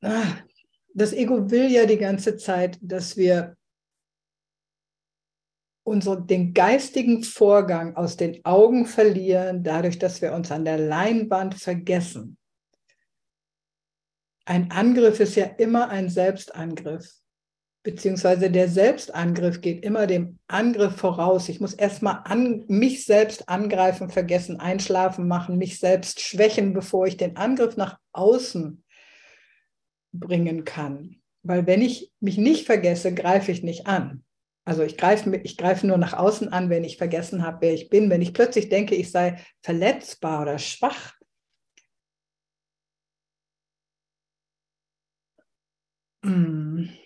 [0.00, 0.38] Ah,
[0.94, 3.54] das Ego will ja die ganze Zeit, dass wir
[5.82, 11.54] unsere, den geistigen Vorgang aus den Augen verlieren, dadurch, dass wir uns an der Leinwand
[11.54, 12.38] vergessen.
[14.46, 17.20] Ein Angriff ist ja immer ein Selbstangriff,
[17.88, 21.48] beziehungsweise der Selbstangriff geht immer dem Angriff voraus.
[21.48, 27.16] Ich muss erstmal an, mich selbst angreifen, vergessen, einschlafen machen, mich selbst schwächen, bevor ich
[27.16, 28.84] den Angriff nach außen
[30.12, 31.22] bringen kann.
[31.42, 34.22] Weil wenn ich mich nicht vergesse, greife ich nicht an.
[34.66, 37.88] Also ich greife, ich greife nur nach außen an, wenn ich vergessen habe, wer ich
[37.88, 38.10] bin.
[38.10, 41.14] Wenn ich plötzlich denke, ich sei verletzbar oder schwach.
[46.22, 46.97] Mm.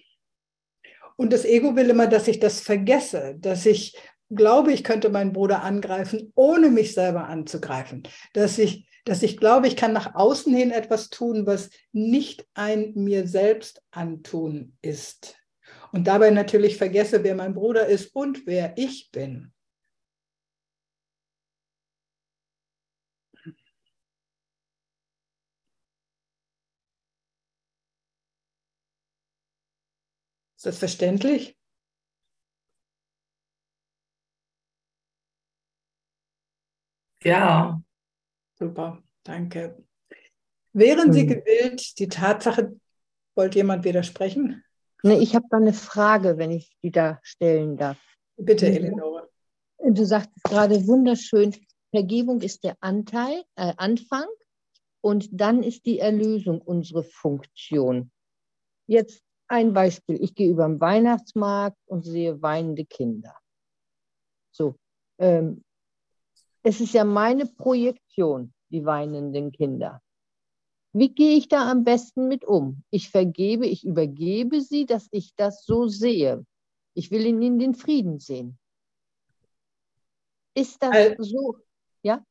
[1.17, 3.97] Und das Ego will immer, dass ich das vergesse, dass ich
[4.31, 8.03] glaube, ich könnte meinen Bruder angreifen, ohne mich selber anzugreifen,
[8.33, 12.93] dass ich dass ich glaube, ich kann nach außen hin etwas tun, was nicht ein
[12.95, 15.37] mir selbst antun ist.
[15.91, 19.53] Und dabei natürlich vergesse, wer mein Bruder ist und wer ich bin.
[30.63, 31.59] Ist das verständlich?
[37.25, 37.83] Ja.
[38.55, 39.85] Super, danke.
[40.73, 41.13] Wären hm.
[41.15, 42.79] Sie gewillt, die Tatsache,
[43.35, 44.63] wollte jemand widersprechen?
[45.03, 47.99] Nee, ich habe da eine Frage, wenn ich die da stellen darf.
[48.37, 48.77] Bitte, mhm.
[48.77, 49.31] Eleonore.
[49.85, 51.57] Du sagtest gerade wunderschön,
[51.91, 54.27] Vergebung ist der Anteil, äh, Anfang
[55.01, 58.13] und dann ist die Erlösung unsere Funktion.
[58.87, 60.17] Jetzt ein Beispiel.
[60.23, 63.37] Ich gehe über den Weihnachtsmarkt und sehe weinende Kinder.
[64.51, 64.77] So,
[65.19, 65.63] ähm,
[66.63, 70.01] es ist ja meine Projektion, die weinenden Kinder.
[70.95, 72.83] Wie gehe ich da am besten mit um?
[72.91, 76.45] Ich vergebe, ich übergebe sie, dass ich das so sehe.
[76.95, 78.59] Ich will in ihnen den Frieden sehen.
[80.55, 81.57] Ist das also, so?
[82.03, 82.25] Ja?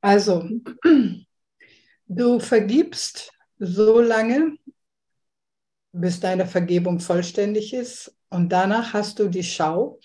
[0.00, 0.48] Also,
[2.06, 4.56] du vergibst so lange,
[6.00, 8.16] bis deine Vergebung vollständig ist.
[8.28, 9.98] Und danach hast du die Schau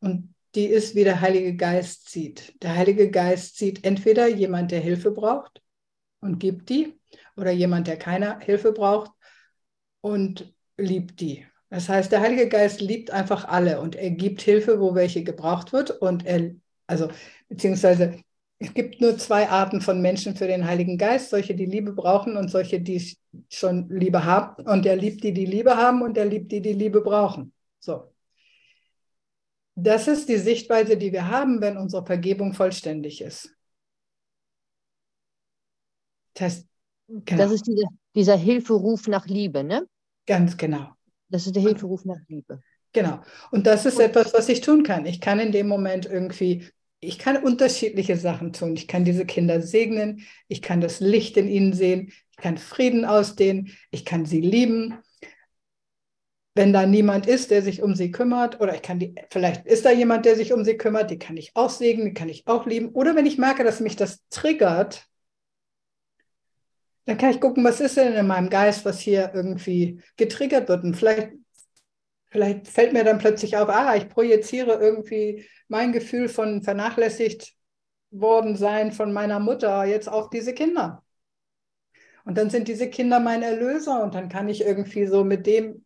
[0.00, 2.54] und die ist, wie der Heilige Geist sieht.
[2.62, 5.62] Der Heilige Geist sieht entweder jemand, der Hilfe braucht
[6.20, 6.98] und gibt die,
[7.36, 9.12] oder jemand, der keine Hilfe braucht
[10.00, 11.46] und liebt die.
[11.70, 15.72] Das heißt, der Heilige Geist liebt einfach alle und er gibt Hilfe, wo welche gebraucht
[15.72, 15.90] wird.
[15.90, 16.52] Und er,
[16.86, 17.10] also,
[17.48, 18.22] beziehungsweise
[18.60, 22.36] es gibt nur zwei Arten von Menschen für den Heiligen Geist, solche, die Liebe brauchen
[22.36, 23.16] und solche, die
[23.48, 24.66] schon Liebe haben.
[24.66, 27.52] Und er liebt die, die Liebe haben und er liebt die, die Liebe brauchen.
[27.78, 28.12] So.
[29.76, 33.54] Das ist die Sichtweise, die wir haben, wenn unsere Vergebung vollständig ist.
[36.34, 36.66] Das
[37.06, 37.42] genau.
[37.42, 39.86] Das ist dieser, dieser Hilferuf nach Liebe, ne?
[40.26, 40.90] Ganz genau.
[41.28, 42.60] Das ist der Hilferuf nach Liebe.
[42.92, 43.20] Genau.
[43.52, 45.06] Und das ist etwas, was ich tun kann.
[45.06, 46.68] Ich kann in dem Moment irgendwie
[47.00, 48.74] ich kann unterschiedliche Sachen tun.
[48.74, 53.04] Ich kann diese Kinder segnen, ich kann das Licht in ihnen sehen, ich kann Frieden
[53.04, 54.98] ausdehnen, ich kann sie lieben.
[56.54, 59.84] Wenn da niemand ist, der sich um sie kümmert, oder ich kann die, vielleicht ist
[59.84, 62.48] da jemand, der sich um sie kümmert, die kann ich auch segnen, die kann ich
[62.48, 62.88] auch lieben.
[62.90, 65.06] Oder wenn ich merke, dass mich das triggert,
[67.04, 70.82] dann kann ich gucken, was ist denn in meinem Geist, was hier irgendwie getriggert wird.
[70.82, 71.32] Und vielleicht,
[72.30, 77.54] vielleicht fällt mir dann plötzlich auf, ah, ich projiziere irgendwie mein Gefühl von vernachlässigt
[78.10, 81.04] worden sein von meiner Mutter jetzt auf diese Kinder.
[82.24, 85.84] Und dann sind diese Kinder mein Erlöser und dann kann ich irgendwie so mit dem,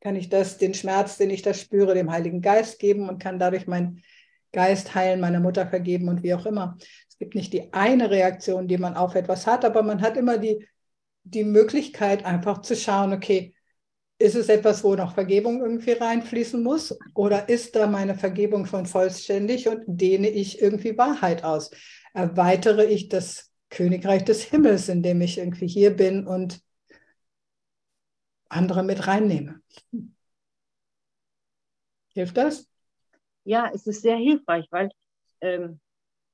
[0.00, 3.38] kann ich das, den Schmerz, den ich da spüre, dem Heiligen Geist geben und kann
[3.38, 4.02] dadurch meinen
[4.52, 6.78] Geist heilen, meiner Mutter vergeben und wie auch immer.
[7.08, 10.38] Es gibt nicht die eine Reaktion, die man auf etwas hat, aber man hat immer
[10.38, 10.66] die,
[11.24, 13.54] die Möglichkeit, einfach zu schauen, okay,
[14.18, 16.98] ist es etwas, wo noch Vergebung irgendwie reinfließen muss?
[17.14, 21.70] Oder ist da meine Vergebung schon vollständig und dehne ich irgendwie Wahrheit aus?
[22.14, 26.60] Erweitere ich das Königreich des Himmels, indem ich irgendwie hier bin und
[28.48, 29.60] andere mit reinnehme?
[32.14, 32.66] Hilft das?
[33.44, 34.88] Ja, es ist sehr hilfreich, weil
[35.42, 35.78] ähm,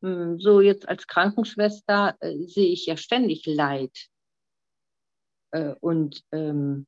[0.02, 4.08] hm, so jetzt als Krankenschwester äh, sehe ich ja ständig Leid.
[5.50, 6.86] Äh, und ähm,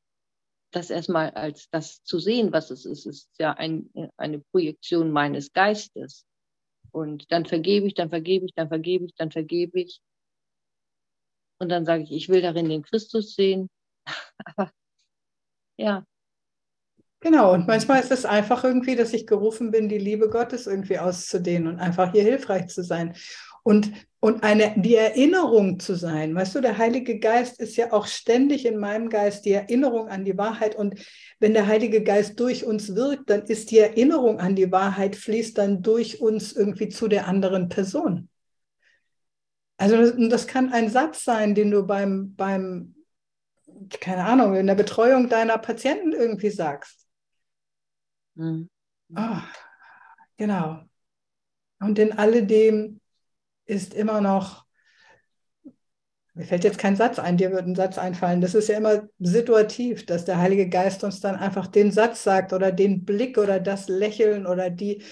[0.74, 5.52] das erstmal als das zu sehen, was es ist, ist ja ein, eine Projektion meines
[5.52, 6.26] Geistes.
[6.90, 10.00] Und dann vergebe ich, dann vergebe ich, dann vergebe ich, dann vergebe ich.
[11.58, 13.68] Und dann sage ich, ich will darin den Christus sehen.
[15.76, 16.06] Ja.
[17.18, 21.00] Genau, und manchmal ist es einfach irgendwie, dass ich gerufen bin, die Liebe Gottes irgendwie
[21.00, 23.16] auszudehnen und einfach hier hilfreich zu sein.
[23.64, 23.90] Und
[24.24, 26.34] und eine, die Erinnerung zu sein.
[26.34, 30.24] Weißt du, der Heilige Geist ist ja auch ständig in meinem Geist die Erinnerung an
[30.24, 30.74] die Wahrheit.
[30.76, 30.98] Und
[31.40, 35.58] wenn der Heilige Geist durch uns wirkt, dann ist die Erinnerung an die Wahrheit, fließt
[35.58, 38.30] dann durch uns irgendwie zu der anderen Person.
[39.76, 42.94] Also das, das kann ein Satz sein, den du beim, beim,
[44.00, 47.06] keine Ahnung, in der Betreuung deiner Patienten irgendwie sagst.
[48.36, 48.70] Mhm.
[49.14, 49.42] Oh,
[50.38, 50.80] genau.
[51.78, 53.02] Und in alledem
[53.66, 54.64] ist immer noch,
[56.34, 58.40] mir fällt jetzt kein Satz ein, dir wird ein Satz einfallen.
[58.40, 62.52] Das ist ja immer situativ, dass der Heilige Geist uns dann einfach den Satz sagt
[62.52, 65.02] oder den Blick oder das Lächeln oder die,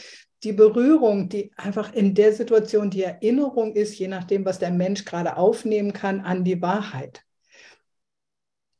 [0.42, 5.05] die Berührung, die einfach in der Situation die Erinnerung ist, je nachdem, was der Mensch
[5.05, 7.22] gerade aufnehmen kann, an die Wahrheit.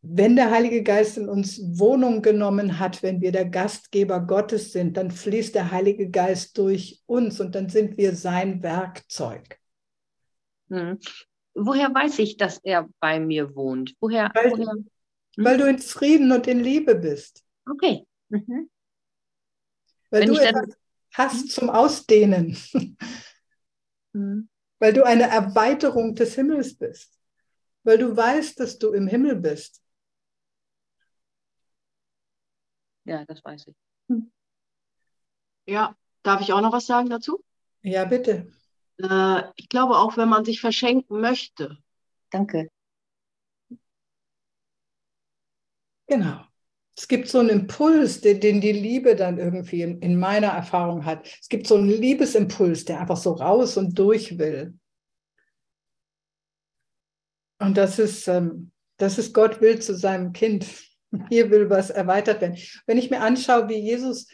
[0.05, 4.97] Wenn der Heilige Geist in uns Wohnung genommen hat, wenn wir der Gastgeber Gottes sind,
[4.97, 9.62] dann fließt der Heilige Geist durch uns und dann sind wir sein Werkzeug.
[10.73, 10.99] Hm.
[11.55, 13.95] Woher weiß ich, dass er bei mir wohnt?
[14.01, 14.31] Woher?
[14.33, 14.73] Weil, woher?
[14.73, 15.45] Hm?
[15.45, 17.45] weil du in Frieden und in Liebe bist.
[17.71, 18.07] Okay.
[18.31, 18.71] Mhm.
[20.11, 20.75] Weil Wenn du etwas dann...
[21.13, 22.57] hast zum Ausdehnen.
[24.13, 24.49] Mhm.
[24.79, 27.17] Weil du eine Erweiterung des Himmels bist.
[27.85, 29.81] Weil du weißt, dass du im Himmel bist.
[33.05, 33.77] Ja, das weiß ich.
[35.67, 35.95] Ja,
[36.25, 37.45] darf ich auch noch was sagen dazu?
[37.83, 38.51] Ja, bitte.
[38.99, 41.79] Äh, ich glaube auch, wenn man sich verschenken möchte.
[42.31, 42.69] Danke.
[46.07, 46.45] Genau.
[46.97, 51.07] Es gibt so einen Impuls, den, den die Liebe dann irgendwie in, in, meiner Erfahrung
[51.07, 51.27] hat.
[51.41, 54.75] Es gibt so einen Liebesimpuls, der einfach so raus und durch will.
[57.59, 60.67] Und das ist, ähm, das ist Gott will zu seinem Kind.
[61.31, 62.59] Hier will was erweitert werden.
[62.87, 64.27] Wenn ich mir anschaue, wie Jesus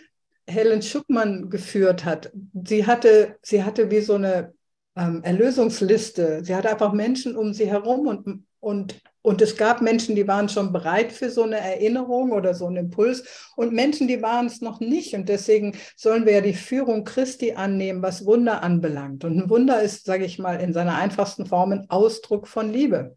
[0.49, 2.33] Helen Schuckmann geführt hat,
[2.65, 4.55] sie hatte, sie hatte wie so eine
[4.99, 6.45] ähm, Erlösungsliste.
[6.45, 10.49] Sie hatte einfach Menschen um sie herum und, und, und es gab Menschen, die waren
[10.49, 14.61] schon bereit für so eine Erinnerung oder so einen Impuls und Menschen, die waren es
[14.61, 15.15] noch nicht.
[15.15, 19.25] Und deswegen sollen wir ja die Führung Christi annehmen, was Wunder anbelangt.
[19.25, 23.17] Und ein Wunder ist, sage ich mal, in seiner einfachsten Form ein Ausdruck von Liebe.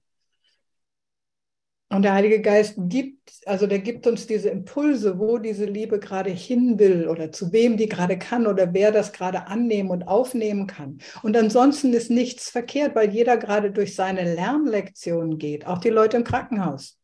[1.91, 6.29] Und der Heilige Geist gibt, also der gibt uns diese Impulse, wo diese Liebe gerade
[6.29, 10.67] hin will oder zu wem die gerade kann oder wer das gerade annehmen und aufnehmen
[10.67, 10.99] kann.
[11.21, 16.15] Und ansonsten ist nichts verkehrt, weil jeder gerade durch seine Lernlektion geht, auch die Leute
[16.15, 16.97] im Krankenhaus.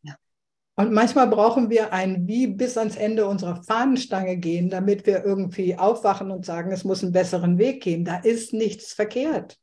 [0.00, 0.14] Ja.
[0.76, 5.76] Und manchmal brauchen wir ein Wie bis ans Ende unserer Fahnenstange gehen, damit wir irgendwie
[5.76, 8.06] aufwachen und sagen, es muss einen besseren Weg geben.
[8.06, 9.58] Da ist nichts verkehrt.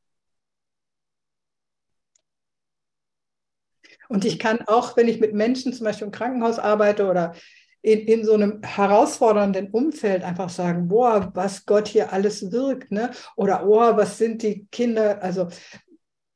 [4.10, 7.34] Und ich kann auch, wenn ich mit Menschen zum Beispiel im Krankenhaus arbeite oder
[7.82, 13.12] in, in so einem herausfordernden Umfeld einfach sagen, boah, was Gott hier alles wirkt, ne?
[13.36, 15.22] Oder oh, was sind die Kinder?
[15.22, 15.50] Also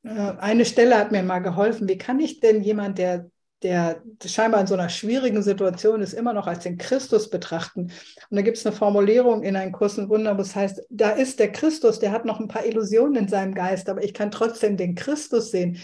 [0.03, 1.89] äh, eine Stelle hat mir mal geholfen.
[1.89, 3.29] Wie kann ich denn jemand, der
[3.63, 7.91] der scheinbar in so einer schwierigen Situation ist, immer noch als den Christus betrachten.
[8.29, 11.39] Und da gibt es eine Formulierung in einem Kurs und Wunder, das heißt, da ist
[11.39, 14.77] der Christus, der hat noch ein paar Illusionen in seinem Geist, aber ich kann trotzdem
[14.77, 15.77] den Christus sehen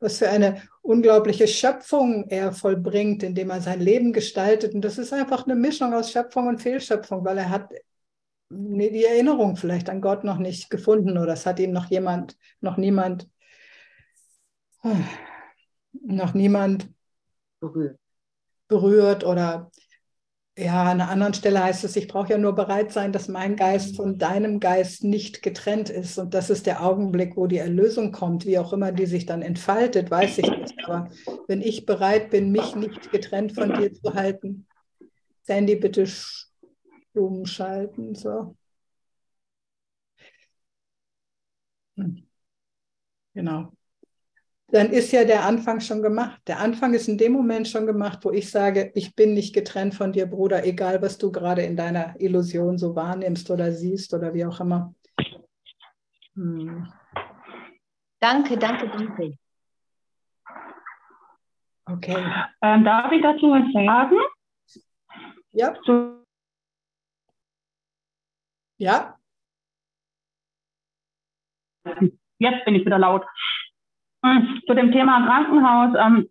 [0.00, 4.74] was für eine unglaubliche Schöpfung er vollbringt, indem er sein Leben gestaltet.
[4.74, 7.70] Und das ist einfach eine Mischung aus Schöpfung und Fehlschöpfung, weil er hat
[8.48, 12.76] die Erinnerung vielleicht an Gott noch nicht gefunden oder es hat ihm noch jemand, noch
[12.78, 13.28] niemand,
[15.92, 16.88] noch niemand
[17.60, 17.98] berührt,
[18.68, 19.70] berührt oder
[20.58, 23.56] ja, an einer anderen Stelle heißt es, ich brauche ja nur bereit sein, dass mein
[23.56, 26.18] Geist von deinem Geist nicht getrennt ist.
[26.18, 29.42] Und das ist der Augenblick, wo die Erlösung kommt, wie auch immer die sich dann
[29.42, 30.74] entfaltet, weiß ich nicht.
[30.84, 31.08] Aber
[31.46, 34.66] wenn ich bereit bin, mich nicht getrennt von dir zu halten,
[35.42, 38.14] Sandy, bitte stumm schalten.
[38.14, 38.54] So.
[41.96, 42.24] Hm.
[43.34, 43.72] Genau
[44.72, 46.40] dann ist ja der Anfang schon gemacht.
[46.46, 49.94] Der Anfang ist in dem Moment schon gemacht, wo ich sage, ich bin nicht getrennt
[49.94, 54.32] von dir, Bruder, egal was du gerade in deiner Illusion so wahrnimmst oder siehst oder
[54.32, 54.94] wie auch immer.
[56.34, 56.86] Hm.
[58.20, 59.38] Danke, danke, danke.
[61.86, 62.24] Okay.
[62.62, 64.16] Ähm, darf ich dazu was sagen?
[65.52, 65.74] Ja.
[68.78, 69.16] Ja.
[72.38, 73.24] Jetzt bin ich wieder laut.
[74.24, 76.28] Hm, zu dem Thema Krankenhaus ähm,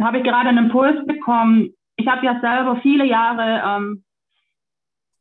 [0.00, 1.74] habe ich gerade einen Impuls bekommen.
[1.96, 4.04] Ich habe ja selber viele Jahre ähm,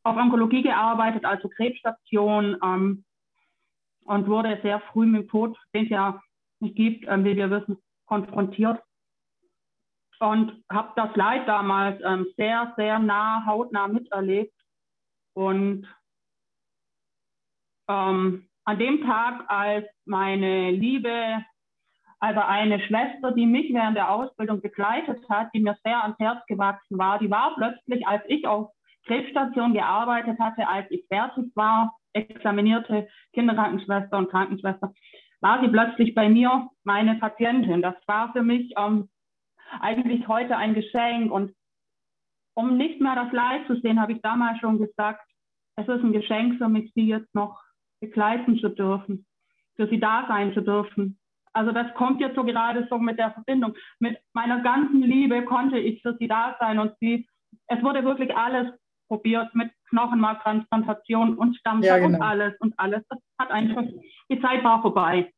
[0.04, 3.04] auf Onkologie gearbeitet, also Krebsstation, ähm,
[4.06, 6.22] und wurde sehr früh mit Tod, den es ja
[6.60, 8.82] nicht gibt, ähm, wie wir wissen, konfrontiert.
[10.20, 14.54] Und habe das Leid damals ähm, sehr, sehr nah, hautnah miterlebt.
[15.34, 15.88] Und
[17.88, 21.44] ähm, an dem Tag, als meine liebe
[22.22, 26.46] also eine Schwester, die mich während der Ausbildung begleitet hat, die mir sehr ans Herz
[26.46, 28.70] gewachsen war, die war plötzlich, als ich auf
[29.08, 34.94] Krebsstation gearbeitet hatte, als ich fertig war, examinierte Kinderkrankenschwester und Krankenschwester,
[35.40, 37.82] war sie plötzlich bei mir meine Patientin.
[37.82, 39.10] Das war für mich ähm,
[39.80, 41.32] eigentlich heute ein Geschenk.
[41.32, 41.56] Und
[42.54, 45.26] um nicht mehr das Leid zu sehen, habe ich damals schon gesagt,
[45.76, 47.60] es ist ein Geschenk für mich, sie jetzt noch
[48.00, 49.26] begleiten zu dürfen,
[49.76, 51.18] für sie da sein zu dürfen.
[51.54, 53.76] Also das kommt jetzt so gerade so mit der Verbindung.
[54.00, 57.28] Mit meiner ganzen Liebe konnte ich für sie da sein und sie,
[57.68, 58.68] es wurde wirklich alles
[59.08, 62.18] probiert mit Knochenmarktransplantation und Stammzell ja, genau.
[62.18, 63.02] und alles und alles.
[63.10, 63.84] Das hat einfach,
[64.30, 65.32] die Zeit war vorbei.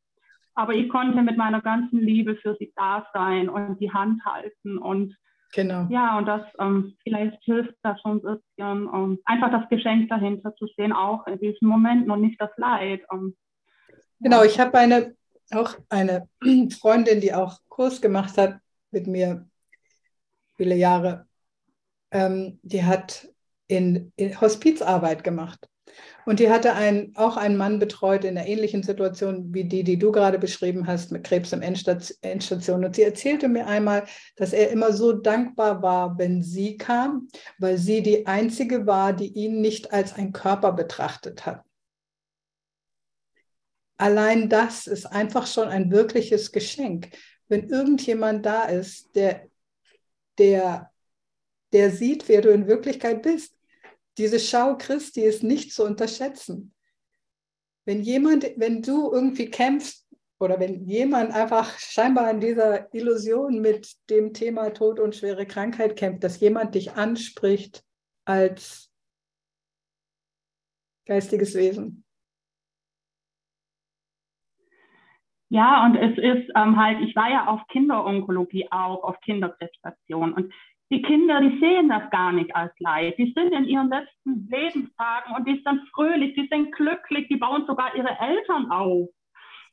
[0.54, 4.78] Aber ich konnte mit meiner ganzen Liebe für sie da sein und die Hand halten
[4.78, 5.16] und
[5.54, 5.86] Genau.
[5.88, 10.52] Ja, und das ähm, vielleicht hilft das schon ein bisschen, um einfach das Geschenk dahinter
[10.56, 13.02] zu sehen, auch in diesen Momenten und nicht das Leid.
[13.08, 13.36] Um,
[14.18, 15.14] genau, ich habe eine
[15.52, 16.28] auch eine
[16.80, 18.58] Freundin, die auch Kurs gemacht hat
[18.90, 19.48] mit mir
[20.56, 21.26] viele Jahre,
[22.10, 23.28] ähm, die hat
[23.66, 25.68] in, in, Hospizarbeit gemacht.
[26.26, 29.98] Und die hatte einen, auch einen Mann betreut in einer ähnlichen Situation wie die, die
[29.98, 32.84] du gerade beschrieben hast, mit Krebs im Endstation.
[32.84, 34.04] Und sie erzählte mir einmal,
[34.36, 37.28] dass er immer so dankbar war, wenn sie kam,
[37.58, 41.62] weil sie die einzige war, die ihn nicht als ein Körper betrachtet hat.
[43.96, 47.10] Allein das ist einfach schon ein wirkliches Geschenk.
[47.48, 49.48] Wenn irgendjemand da ist, der,
[50.38, 50.90] der,
[51.72, 53.56] der sieht, wer du in Wirklichkeit bist.
[54.18, 56.72] Diese Schau Christi ist nicht zu unterschätzen.
[57.84, 60.06] Wenn jemand, wenn du irgendwie kämpfst
[60.38, 65.96] oder wenn jemand einfach scheinbar in dieser Illusion mit dem Thema Tod und schwere Krankheit
[65.96, 67.84] kämpft, dass jemand dich anspricht
[68.24, 68.90] als
[71.06, 72.03] geistiges Wesen.
[75.54, 80.32] Ja, und es ist ähm, halt, ich war ja auf Kinderonkologie auch, auf Kinderkrebsstation.
[80.32, 80.52] Und
[80.90, 83.16] die Kinder, die sehen das gar nicht als Leid.
[83.18, 87.66] Die sind in ihren letzten Lebenstagen und die sind fröhlich, die sind glücklich, die bauen
[87.68, 89.08] sogar ihre Eltern auf.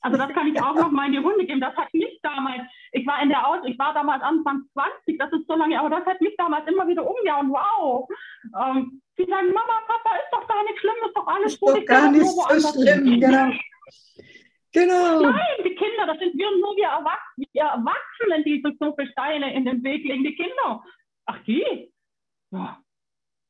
[0.02, 1.60] Also das kann ich auch noch mal in die Runde geben.
[1.60, 2.62] Das hat mich damals,
[2.92, 5.90] ich war in der Aus, ich war damals Anfang 20, das ist so lange, aber
[5.90, 7.50] das hat mich damals immer wieder umgehauen.
[7.50, 8.08] Wow.
[8.64, 11.76] Ähm, die sagen, Mama, Papa, ist doch gar nicht schlimm, ist doch alles ist gut.
[11.76, 13.52] Doch gar nicht so schlimm, genau.
[14.74, 15.22] Genau.
[15.22, 19.54] Nein, die Kinder, das sind wir nur wir Erwachsenen, wir Erwachsenen, die so viele Steine
[19.54, 20.24] in den Weg legen.
[20.24, 20.84] Die Kinder,
[21.26, 21.92] ach die,
[22.52, 22.82] ja,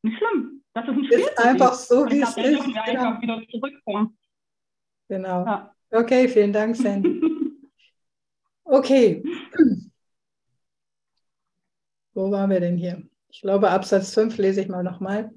[0.01, 0.63] nicht schlimm.
[0.73, 1.19] Das ist ein Spiel.
[1.19, 2.37] Ist einfach so, wie es ist.
[2.37, 2.81] Wir genau.
[2.83, 4.17] einfach wieder zurückkommen.
[5.09, 5.45] Genau.
[5.45, 5.75] Ja.
[5.91, 7.21] Okay, vielen Dank, Sandy.
[8.63, 9.21] Okay.
[12.13, 13.03] Wo waren wir denn hier?
[13.27, 15.31] Ich glaube, Absatz 5 lese ich mal nochmal.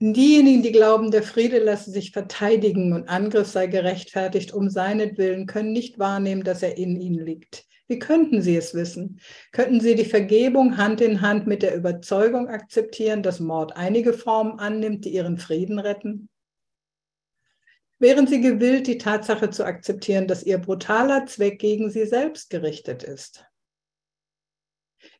[0.00, 5.72] Diejenigen, die glauben, der Friede lasse sich verteidigen und Angriff sei gerechtfertigt um seinetwillen, können
[5.72, 7.66] nicht wahrnehmen, dass er in ihnen liegt.
[7.88, 9.20] Wie könnten sie es wissen?
[9.50, 14.60] Könnten sie die Vergebung Hand in Hand mit der Überzeugung akzeptieren, dass Mord einige Formen
[14.60, 16.28] annimmt, die ihren Frieden retten?
[17.98, 23.02] Wären sie gewillt, die Tatsache zu akzeptieren, dass ihr brutaler Zweck gegen sie selbst gerichtet
[23.02, 23.44] ist?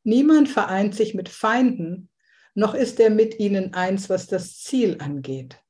[0.05, 2.11] Niemand vereint sich mit Feinden,
[2.59, 5.63] noch ist er mit ihnen eins, was das Ziel angeht.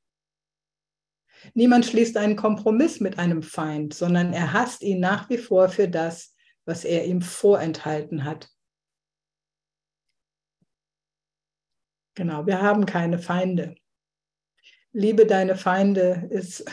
[1.52, 5.86] Niemand schließt einen Kompromiss mit einem Feind, sondern er hasst ihn nach wie vor für
[5.86, 6.34] das,
[6.64, 8.48] was er ihm vorenthalten hat.
[12.14, 13.76] Genau, wir haben keine Feinde.
[14.92, 16.64] Liebe deine Feinde ist,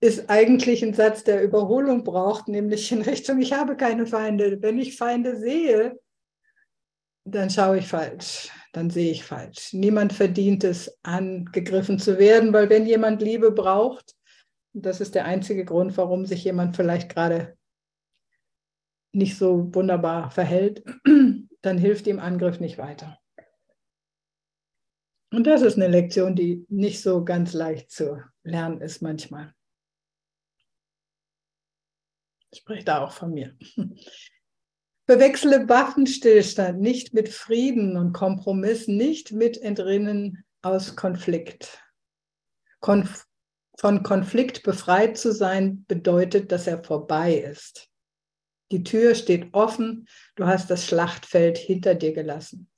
[0.00, 4.62] ist eigentlich ein Satz, der Überholung braucht, nämlich in Richtung, ich habe keine Feinde.
[4.62, 6.00] Wenn ich Feinde sehe,
[7.30, 9.72] dann schaue ich falsch, dann sehe ich falsch.
[9.72, 14.14] Niemand verdient es, angegriffen zu werden, weil wenn jemand Liebe braucht,
[14.72, 17.56] das ist der einzige Grund, warum sich jemand vielleicht gerade
[19.12, 20.84] nicht so wunderbar verhält,
[21.62, 23.18] dann hilft ihm Angriff nicht weiter.
[25.32, 29.54] Und das ist eine Lektion, die nicht so ganz leicht zu lernen ist manchmal.
[32.52, 33.56] Ich spreche da auch von mir.
[35.10, 41.82] Verwechsle Waffenstillstand nicht mit Frieden und Kompromiss, nicht mit Entrinnen aus Konflikt.
[42.78, 43.26] Konf
[43.76, 47.88] von Konflikt befreit zu sein bedeutet, dass er vorbei ist.
[48.70, 50.06] Die Tür steht offen,
[50.36, 52.70] du hast das Schlachtfeld hinter dir gelassen.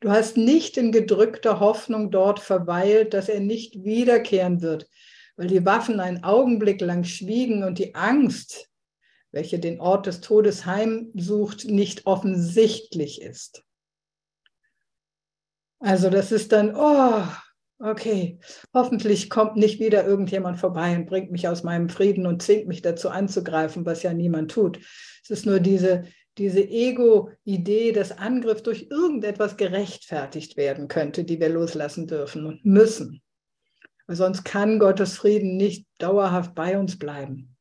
[0.00, 4.88] Du hast nicht in gedrückter Hoffnung dort verweilt, dass er nicht wiederkehren wird,
[5.34, 8.68] weil die Waffen einen Augenblick lang schwiegen und die Angst,
[9.32, 13.64] welche den Ort des Todes heimsucht, nicht offensichtlich ist.
[15.80, 17.24] Also das ist dann, oh,
[17.80, 18.38] okay,
[18.72, 22.82] hoffentlich kommt nicht wieder irgendjemand vorbei und bringt mich aus meinem Frieden und zwingt mich
[22.82, 24.78] dazu anzugreifen, was ja niemand tut.
[25.24, 26.04] Es ist nur diese,
[26.38, 33.20] diese Ego-Idee, dass Angriff durch irgendetwas gerechtfertigt werden könnte, die wir loslassen dürfen und müssen.
[34.06, 37.51] Sonst kann Gottes Frieden nicht dauerhaft bei uns bleiben.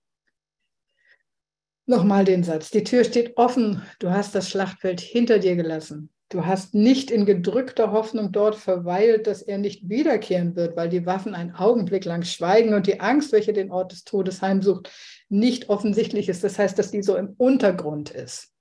[1.91, 2.71] Nochmal den Satz.
[2.71, 3.81] Die Tür steht offen.
[3.99, 6.09] Du hast das Schlachtfeld hinter dir gelassen.
[6.29, 11.05] Du hast nicht in gedrückter Hoffnung dort verweilt, dass er nicht wiederkehren wird, weil die
[11.05, 14.89] Waffen einen Augenblick lang schweigen und die Angst, welche den Ort des Todes heimsucht,
[15.27, 16.45] nicht offensichtlich ist.
[16.45, 18.53] Das heißt, dass die so im Untergrund ist.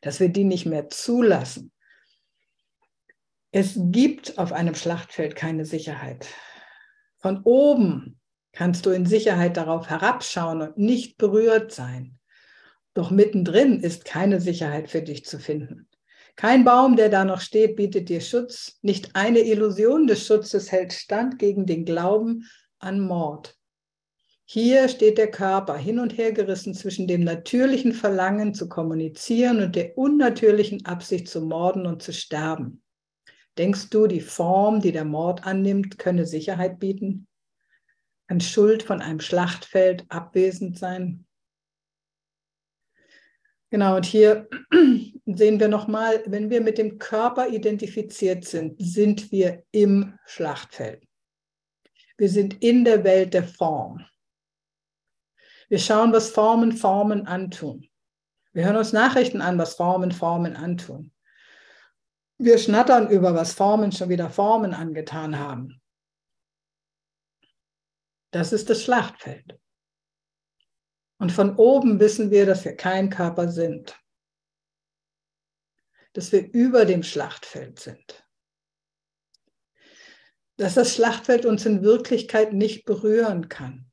[0.00, 1.72] Dass wir die nicht mehr zulassen.
[3.50, 6.28] Es gibt auf einem Schlachtfeld keine Sicherheit.
[7.18, 8.19] Von oben
[8.52, 12.18] kannst du in Sicherheit darauf herabschauen und nicht berührt sein.
[12.94, 15.88] Doch mittendrin ist keine Sicherheit für dich zu finden.
[16.36, 18.78] Kein Baum, der da noch steht, bietet dir Schutz.
[18.82, 22.48] Nicht eine Illusion des Schutzes hält stand gegen den Glauben
[22.78, 23.56] an Mord.
[24.44, 29.76] Hier steht der Körper hin und her gerissen zwischen dem natürlichen Verlangen zu kommunizieren und
[29.76, 32.82] der unnatürlichen Absicht zu morden und zu sterben.
[33.58, 37.28] Denkst du, die Form, die der Mord annimmt, könne Sicherheit bieten?
[38.30, 41.26] An Schuld von einem Schlachtfeld abwesend sein?
[43.70, 44.48] Genau, und hier
[45.26, 51.04] sehen wir nochmal, wenn wir mit dem Körper identifiziert sind, sind wir im Schlachtfeld.
[52.16, 54.04] Wir sind in der Welt der Form.
[55.68, 57.88] Wir schauen, was Formen Formen antun.
[58.52, 61.12] Wir hören uns Nachrichten an, was Formen Formen antun.
[62.38, 65.80] Wir schnattern über, was Formen schon wieder Formen angetan haben.
[68.30, 69.58] Das ist das Schlachtfeld.
[71.18, 73.98] Und von oben wissen wir, dass wir kein Körper sind.
[76.12, 78.26] Dass wir über dem Schlachtfeld sind.
[80.56, 83.90] Dass das Schlachtfeld uns in Wirklichkeit nicht berühren kann.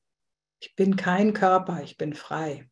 [0.59, 2.69] Ich bin kein Körper, ich bin frei.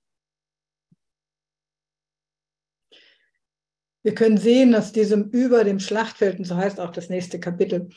[4.03, 7.89] Wir können sehen aus diesem über dem Schlachtfeld, und so heißt auch das nächste Kapitel,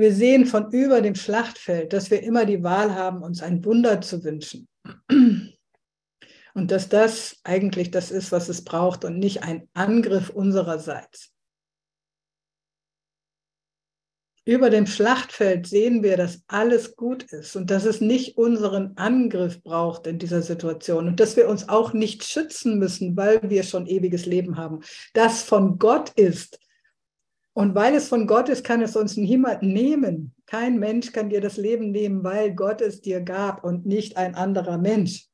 [0.00, 4.00] wir sehen von über dem Schlachtfeld, dass wir immer die Wahl haben, uns ein Wunder
[4.00, 4.68] zu wünschen.
[6.54, 11.34] Und dass das eigentlich das ist, was es braucht und nicht ein Angriff unsererseits.
[14.46, 19.62] Über dem Schlachtfeld sehen wir, dass alles gut ist und dass es nicht unseren Angriff
[19.62, 23.86] braucht in dieser Situation und dass wir uns auch nicht schützen müssen, weil wir schon
[23.86, 24.80] ewiges Leben haben.
[25.14, 26.58] Das von Gott ist.
[27.56, 30.34] Und weil es von Gott ist, kann es uns niemand nehmen.
[30.46, 34.34] Kein Mensch kann dir das Leben nehmen, weil Gott es dir gab und nicht ein
[34.34, 35.28] anderer Mensch.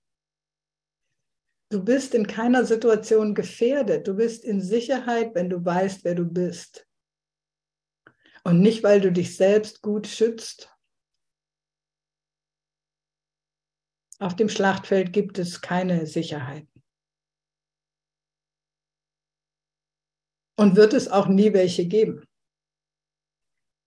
[1.71, 4.07] Du bist in keiner Situation gefährdet.
[4.07, 6.87] Du bist in Sicherheit, wenn du weißt, wer du bist.
[8.45, 10.77] Und nicht, weil du dich selbst gut schützt.
[14.19, 16.67] Auf dem Schlachtfeld gibt es keine Sicherheit.
[20.61, 22.23] Und wird es auch nie welche geben.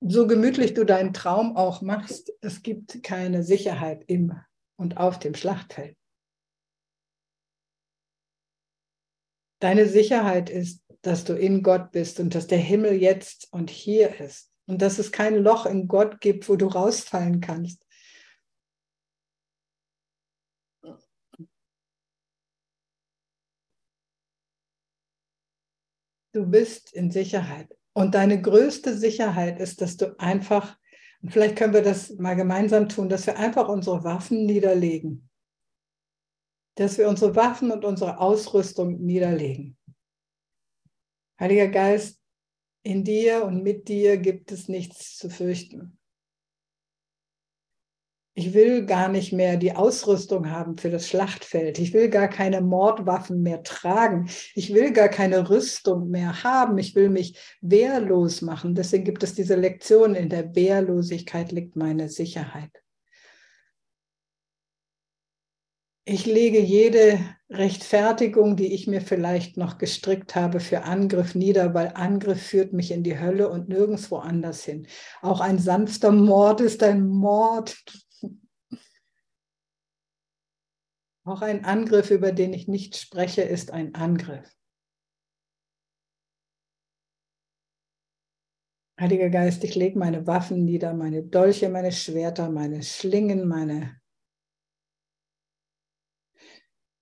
[0.02, 4.42] So gemütlich du deinen Traum auch machst, es gibt keine Sicherheit im
[4.76, 5.96] und auf dem Schlachtfeld.
[9.62, 14.20] Deine Sicherheit ist, dass du in Gott bist und dass der Himmel jetzt und hier
[14.20, 17.86] ist und dass es kein Loch in Gott gibt, wo du rausfallen kannst.
[26.34, 27.76] Du bist in Sicherheit.
[27.94, 30.78] Und deine größte Sicherheit ist, dass du einfach,
[31.22, 35.30] und vielleicht können wir das mal gemeinsam tun, dass wir einfach unsere Waffen niederlegen
[36.76, 39.78] dass wir unsere Waffen und unsere Ausrüstung niederlegen.
[41.40, 42.22] Heiliger Geist,
[42.84, 45.98] in dir und mit dir gibt es nichts zu fürchten.
[48.36, 51.78] Ich will gar nicht mehr die Ausrüstung haben für das Schlachtfeld.
[51.78, 54.28] Ich will gar keine Mordwaffen mehr tragen.
[54.56, 56.80] Ich will gar keine Rüstung mehr haben.
[56.80, 58.74] Ich will mich wehrlos machen.
[58.74, 62.72] Deswegen gibt es diese Lektion, in der Wehrlosigkeit liegt meine Sicherheit.
[66.06, 67.20] Ich lege jede
[67.50, 72.92] Rechtfertigung, die ich mir vielleicht noch gestrickt habe für Angriff nieder, weil Angriff führt mich
[72.92, 74.88] in die Hölle und nirgendwo anders hin.
[75.22, 77.78] Auch ein sanfter Mord ist ein Mord.
[81.24, 84.50] Auch ein Angriff, über den ich nicht spreche, ist ein Angriff.
[89.00, 94.00] Heiliger Geist, ich lege meine Waffen nieder, meine Dolche, meine Schwerter, meine Schlingen, meine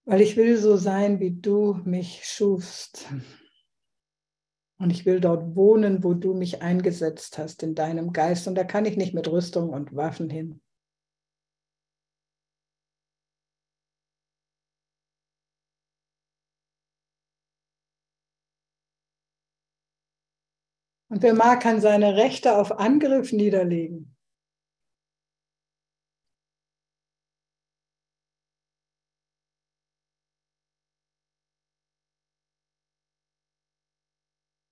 [0.06, 3.08] weil ich will so sein, wie du mich schufst.
[4.78, 8.48] Und ich will dort wohnen, wo du mich eingesetzt hast, in deinem Geist.
[8.48, 10.62] Und da kann ich nicht mit Rüstung und Waffen hin.
[21.12, 24.16] Und wer mag, kann seine Rechte auf Angriff niederlegen.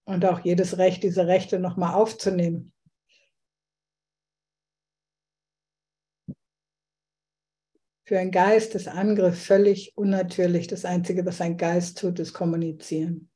[0.05, 2.73] und auch jedes Recht, diese Rechte nochmal aufzunehmen.
[8.07, 10.65] Für einen Geist ist Angriff völlig unnatürlich.
[10.65, 13.29] Das Einzige, was ein Geist tut, ist kommunizieren.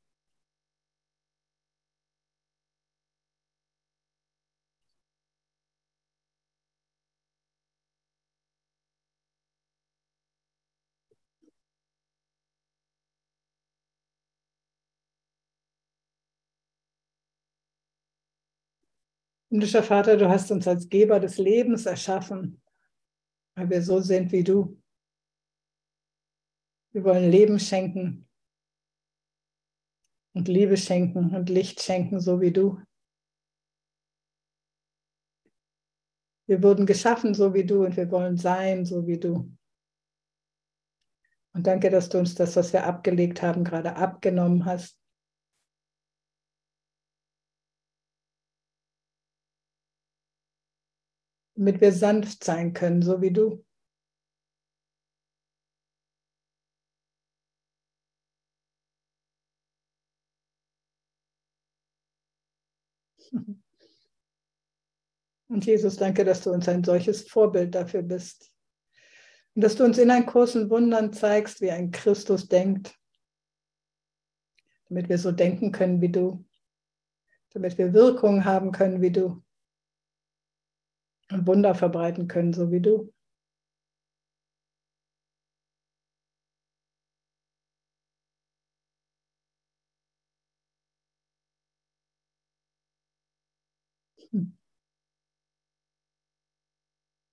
[19.54, 22.60] Himmlischer Vater, du hast uns als Geber des Lebens erschaffen,
[23.54, 24.82] weil wir so sind wie du.
[26.92, 28.28] Wir wollen Leben schenken
[30.32, 32.82] und Liebe schenken und Licht schenken, so wie du.
[36.48, 39.56] Wir wurden geschaffen, so wie du, und wir wollen sein, so wie du.
[41.52, 45.03] Und danke, dass du uns das, was wir abgelegt haben, gerade abgenommen hast.
[51.56, 53.64] Damit wir sanft sein können, so wie du.
[65.48, 68.52] Und Jesus, danke, dass du uns ein solches Vorbild dafür bist.
[69.54, 72.98] Und dass du uns in ein großen Wundern zeigst, wie ein Christus denkt,
[74.88, 76.44] damit wir so denken können wie du,
[77.50, 79.44] damit wir Wirkung haben können wie du
[81.32, 83.12] und Wunder verbreiten können, so wie du.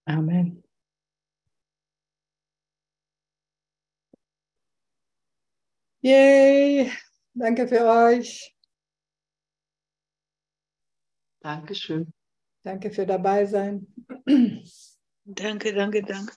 [0.07, 0.61] Amen.
[6.03, 6.91] Yay,
[7.33, 8.53] danke für euch.
[11.43, 12.13] Dankeschön.
[12.63, 13.87] Danke für dabei sein.
[15.25, 16.33] Danke, danke, danke.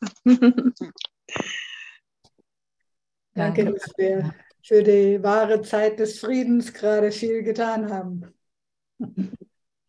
[3.34, 8.34] danke, dass wir für die wahre Zeit des Friedens gerade viel getan haben.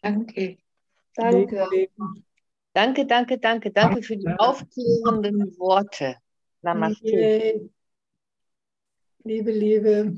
[0.02, 0.58] Danke.
[1.14, 1.88] Danke.
[2.74, 6.18] Danke, danke, danke, danke für die aufklärenden Worte.
[6.62, 7.70] Namaste.
[9.24, 10.18] Liebe, Liebe.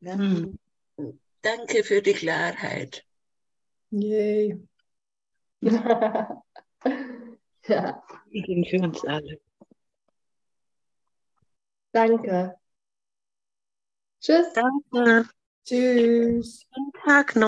[0.00, 3.04] Danke für die Klarheit.
[3.90, 4.58] Yay.
[7.68, 8.02] ja.
[8.68, 9.40] Für uns alle.
[11.92, 12.54] Danke.
[14.20, 14.52] Tschüss.
[14.52, 15.28] Danke.
[15.64, 16.66] Tschüss.
[16.74, 17.42] Guten Tag noch.